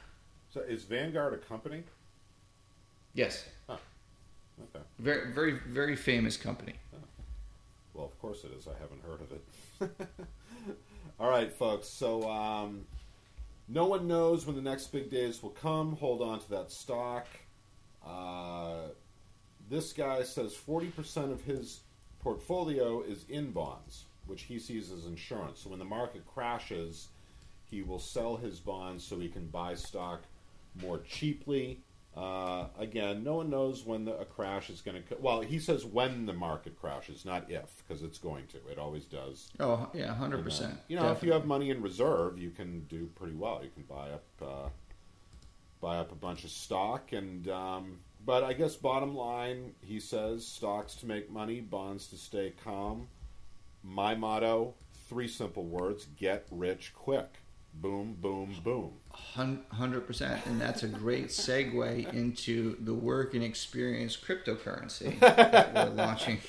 So 0.54 0.60
is 0.60 0.84
Vanguard 0.84 1.34
a 1.34 1.38
company? 1.38 1.84
Yes. 3.14 3.46
Okay. 3.70 4.84
Very, 5.00 5.32
very, 5.32 5.60
very 5.68 5.96
famous 5.96 6.36
company. 6.36 6.74
Well, 7.94 8.06
of 8.06 8.20
course 8.20 8.44
it 8.44 8.52
is. 8.58 8.68
I 8.68 8.74
haven't 8.80 9.02
heard 9.04 9.22
of 9.22 9.32
it. 9.32 10.08
All 11.20 11.30
right, 11.30 11.52
folks. 11.52 11.88
So 11.88 12.30
um, 12.30 12.86
no 13.68 13.86
one 13.86 14.08
knows 14.08 14.46
when 14.46 14.56
the 14.56 14.62
next 14.62 14.88
big 14.88 15.10
days 15.10 15.42
will 15.42 15.52
come. 15.52 15.96
Hold 15.98 16.22
on 16.22 16.40
to 16.40 16.50
that 16.50 16.72
stock. 16.72 17.28
Uh, 18.06 18.90
this 19.70 19.94
guy 19.94 20.24
says 20.24 20.54
40% 20.54 21.32
of 21.32 21.42
his 21.44 21.80
portfolio 22.22 23.02
is 23.02 23.26
in 23.30 23.52
bonds, 23.52 24.06
which 24.26 24.44
he 24.44 24.60
sees 24.60 24.92
as 24.92 25.06
insurance. 25.06 25.62
So 25.62 25.70
when 25.70 25.80
the 25.80 25.86
market 25.86 26.26
crashes, 26.26 27.10
he 27.70 27.82
will 27.82 28.00
sell 28.00 28.38
his 28.38 28.60
bonds 28.60 29.04
so 29.04 29.20
he 29.20 29.30
can 29.30 29.48
buy 29.48 29.76
stock 29.76 30.24
more 30.82 31.00
cheaply. 31.00 31.82
Uh, 32.16 32.66
again, 32.78 33.24
no 33.24 33.36
one 33.36 33.50
knows 33.50 33.86
when 33.86 34.04
the, 34.04 34.18
a 34.18 34.26
crash 34.26 34.70
is 34.70 34.82
going 34.82 35.02
to. 35.02 35.16
Well, 35.20 35.40
he 35.42 35.60
says 35.60 35.86
when 35.86 36.26
the 36.26 36.34
market 36.34 36.80
crashes, 36.80 37.24
not 37.24 37.50
if, 37.50 37.84
because 37.88 38.04
it's 38.04 38.18
going 38.18 38.48
to. 38.48 38.58
It 38.70 38.78
always 38.78 39.06
does. 39.06 39.50
Oh, 39.62 39.90
yeah, 39.94 40.16
100%. 40.20 40.62
Uh, 40.62 40.76
you 40.90 40.98
know, 40.98 41.10
if 41.12 41.24
you 41.24 41.32
have 41.32 41.46
money 41.46 41.70
in 41.70 41.82
reserve, 41.82 42.38
you 42.38 42.50
can 42.50 42.82
do 42.90 43.10
pretty 43.16 43.36
well. 43.36 43.62
You 43.64 43.70
can 43.70 43.84
buy 43.84 44.10
up, 44.12 44.26
uh, 44.42 44.70
buy 45.80 45.98
up 45.98 46.12
a 46.12 46.16
bunch 46.16 46.44
of 46.44 46.50
stock, 46.50 47.14
and 47.14 47.48
um, 47.48 48.00
but 48.26 48.44
I 48.44 48.54
guess 48.54 48.76
bottom 48.76 49.16
line, 49.16 49.74
he 49.82 50.00
says 50.00 50.46
stocks 50.46 50.96
to 50.96 51.06
make 51.06 51.32
money, 51.32 51.60
bonds 51.60 52.08
to 52.08 52.18
stay 52.18 52.54
calm. 52.64 53.08
My 53.84 54.16
motto: 54.16 54.76
three 55.08 55.28
simple 55.28 55.66
words: 55.66 56.08
get 56.18 56.46
rich 56.52 56.94
quick. 56.96 57.40
Boom, 57.74 58.18
boom, 58.20 58.56
boom. 58.64 58.92
Hundred 59.72 60.06
percent, 60.06 60.46
and 60.46 60.60
that's 60.60 60.84
a 60.84 60.88
great 60.88 61.28
segue 61.28 62.14
into 62.14 62.76
the 62.82 62.94
work 62.94 63.34
and 63.34 63.44
experience 63.44 64.18
cryptocurrency 64.18 65.20
that 65.22 65.74
we're 65.74 65.96
launching. 65.96 66.40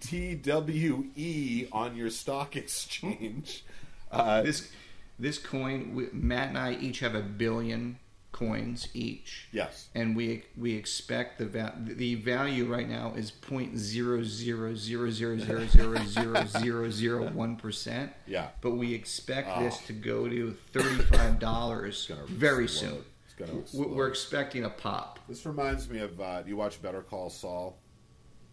TWE 0.00 1.68
on 1.72 1.96
your 1.96 2.10
stock 2.10 2.56
exchange. 2.56 3.64
Uh, 4.10 4.42
this 4.42 4.70
this 5.18 5.38
coin, 5.38 5.94
we, 5.94 6.08
Matt 6.12 6.48
and 6.48 6.58
I 6.58 6.74
each 6.74 7.00
have 7.00 7.14
a 7.14 7.22
billion 7.22 7.98
coins 8.34 8.88
each. 8.94 9.48
yes. 9.52 9.88
and 9.94 10.14
we 10.16 10.42
we 10.58 10.74
expect 10.74 11.38
the 11.38 11.46
va- 11.46 11.74
the 11.78 12.16
value 12.16 12.66
right 12.66 12.88
now 12.88 13.14
is 13.16 13.30
point 13.30 13.78
zero 13.78 14.22
zero 14.24 14.74
zero 14.74 15.10
zero 15.10 15.38
zero 15.38 15.66
zero 15.66 16.04
zero 16.04 16.44
zero 16.58 16.90
zero 16.90 17.30
one 17.30 17.56
percent. 17.56 18.12
Yeah. 18.26 18.48
But 18.60 18.72
we 18.72 18.92
expect 18.92 19.48
Oh. 19.54 19.62
this 19.62 19.78
to 19.86 19.92
go 19.92 20.28
to 20.28 20.52
thirty 20.72 21.02
five 21.04 21.38
dollars 21.38 22.10
very 22.28 22.64
explode. 22.64 22.90
soon. 22.90 23.04
It's 23.24 23.34
gonna 23.34 23.58
explode. 23.60 23.90
We're 23.96 24.08
expecting 24.08 24.64
a 24.64 24.70
pop. 24.70 25.20
This 25.28 25.46
reminds 25.46 25.88
me 25.88 26.00
of 26.00 26.20
uh, 26.20 26.42
you 26.46 26.56
watch 26.56 26.82
Better 26.82 27.02
Call 27.02 27.30
Saul. 27.30 27.78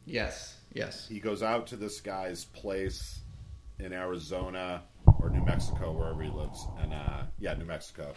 Yes, 0.06 0.58
yes. 0.74 1.08
He 1.08 1.20
goes 1.20 1.44
out 1.44 1.68
to 1.68 1.76
this 1.76 2.00
guy's 2.02 2.46
place 2.46 3.20
in 3.80 3.94
Arizona. 3.94 4.84
or 5.20 5.30
New 5.32 5.44
Mexico, 5.44 5.92
wherever 5.92 6.22
he 6.22 6.30
lives, 6.30 6.66
and 6.80 6.94
uh, 6.94 7.24
yeah, 7.40 7.54
New 7.56 7.66
Mexico. 7.66 8.14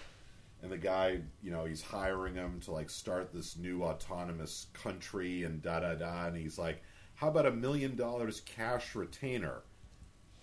And 0.64 0.72
the 0.72 0.78
guy, 0.78 1.20
you 1.42 1.50
know, 1.50 1.66
he's 1.66 1.82
hiring 1.82 2.34
him 2.34 2.58
to 2.64 2.72
like 2.72 2.88
start 2.88 3.34
this 3.34 3.56
new 3.58 3.82
autonomous 3.82 4.68
country 4.72 5.42
and 5.42 5.60
da 5.60 5.80
da 5.80 5.94
da. 5.94 6.26
And 6.28 6.36
he's 6.38 6.56
like, 6.58 6.82
"How 7.16 7.28
about 7.28 7.44
a 7.44 7.50
million 7.50 7.96
dollars 7.96 8.40
cash 8.40 8.94
retainer?" 8.94 9.60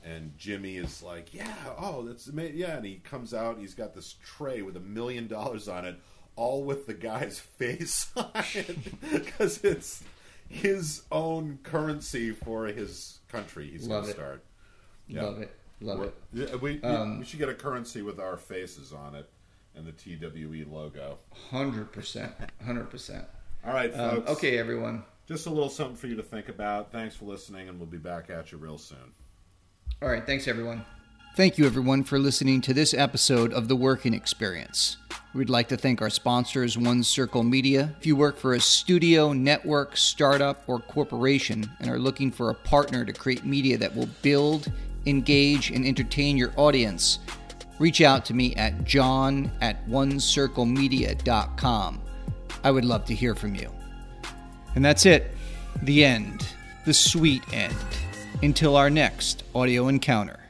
And 0.04 0.38
Jimmy 0.38 0.78
is 0.78 1.02
like, 1.02 1.34
"Yeah, 1.34 1.56
oh, 1.76 2.04
that's 2.04 2.30
ama- 2.30 2.52
yeah." 2.54 2.78
And 2.78 2.86
he 2.86 2.98
comes 2.98 3.34
out, 3.34 3.58
he's 3.58 3.74
got 3.74 3.96
this 3.96 4.16
tray 4.24 4.62
with 4.62 4.78
a 4.78 4.80
million 4.80 5.28
dollars 5.28 5.68
on 5.68 5.86
it, 5.86 6.00
all 6.36 6.64
with 6.66 6.86
the 6.86 6.94
guy's 6.94 7.40
face 7.58 8.12
on 8.16 8.30
it, 8.54 8.78
because 9.12 9.64
it's 9.64 10.04
his 10.48 11.02
own 11.12 11.58
currency 11.64 12.30
for 12.32 12.66
his 12.68 13.22
country. 13.28 13.72
He's 13.72 13.88
gonna 13.88 14.08
it. 14.08 14.12
start. 14.12 14.44
Yeah. 15.08 15.24
Love 15.24 15.42
it. 15.42 15.56
Love 15.82 16.00
We're- 16.00 16.46
it. 16.46 16.62
we- 16.62 16.82
Um, 16.84 17.18
we 17.20 17.26
should 17.26 17.40
get 17.40 17.50
a 17.50 17.56
currency 17.56 18.04
with 18.04 18.20
our 18.20 18.38
faces 18.38 18.94
on 18.94 19.16
it 19.16 19.28
and 19.76 19.86
the 19.86 19.92
TWE 19.92 20.66
logo. 20.70 21.18
Hundred 21.50 21.92
percent. 21.92 22.34
Hundred 22.66 22.90
percent. 22.90 23.26
All 23.66 23.74
right, 23.74 23.94
Um, 23.94 24.18
folks. 24.18 24.32
okay, 24.32 24.58
everyone. 24.58 25.04
Just 25.28 25.46
a 25.46 25.50
little 25.50 25.70
something 25.70 25.96
for 25.96 26.08
you 26.08 26.16
to 26.16 26.24
think 26.24 26.50
about. 26.50 26.92
Thanks 26.92 27.16
for 27.16 27.26
listening, 27.26 27.70
and 27.70 27.80
we'll 27.80 27.88
be 27.88 27.98
back 27.98 28.30
at 28.30 28.52
you 28.52 28.58
real 28.58 28.78
soon. 28.78 29.14
All 30.02 30.10
right. 30.10 30.26
Thanks, 30.26 30.48
everyone. 30.48 30.84
Thank 31.38 31.58
you, 31.58 31.66
everyone, 31.66 32.04
for 32.04 32.20
listening 32.20 32.60
to 32.62 32.74
this 32.74 32.94
episode 32.94 33.54
of 33.54 33.70
The 33.70 33.76
Working 33.76 34.14
Experience. 34.14 34.98
We'd 35.34 35.50
like 35.50 35.70
to 35.70 35.78
thank 35.78 36.02
our 36.02 36.10
sponsors, 36.10 36.78
One 36.78 37.04
Circle 37.04 37.44
Media. 37.44 37.96
If 38.00 38.06
you 38.06 38.18
work 38.18 38.36
for 38.36 38.54
a 38.56 38.60
studio, 38.60 39.32
network, 39.32 39.96
startup, 39.96 40.64
or 40.68 40.80
corporation 40.80 41.70
and 41.80 41.90
are 41.90 42.00
looking 42.00 42.32
for 42.32 42.50
a 42.50 42.54
partner 42.56 43.06
to 43.06 43.14
create 43.14 43.46
media 43.46 43.78
that 43.78 43.96
will 43.96 44.10
build, 44.22 44.70
engage, 45.06 45.70
and 45.72 45.86
entertain 45.86 46.36
your 46.36 46.52
audience, 46.58 47.20
reach 47.82 48.00
out 48.00 48.24
to 48.26 48.34
me 48.36 48.56
at 48.56 48.84
john 48.84 49.52
at 49.60 49.84
onecirclemedia.com. 49.88 52.02
I 52.64 52.70
would 52.70 52.86
love 52.86 53.06
to 53.06 53.16
hear 53.16 53.34
from 53.34 53.56
you. 53.56 53.72
And 54.76 54.86
that's 54.86 55.08
it. 55.08 55.32
The 55.82 56.06
end. 56.06 56.46
The 56.86 56.94
sweet 56.94 57.42
end. 57.52 57.74
Until 58.44 58.76
our 58.76 58.92
next 58.92 59.44
audio 59.56 59.88
encounter. 59.88 60.41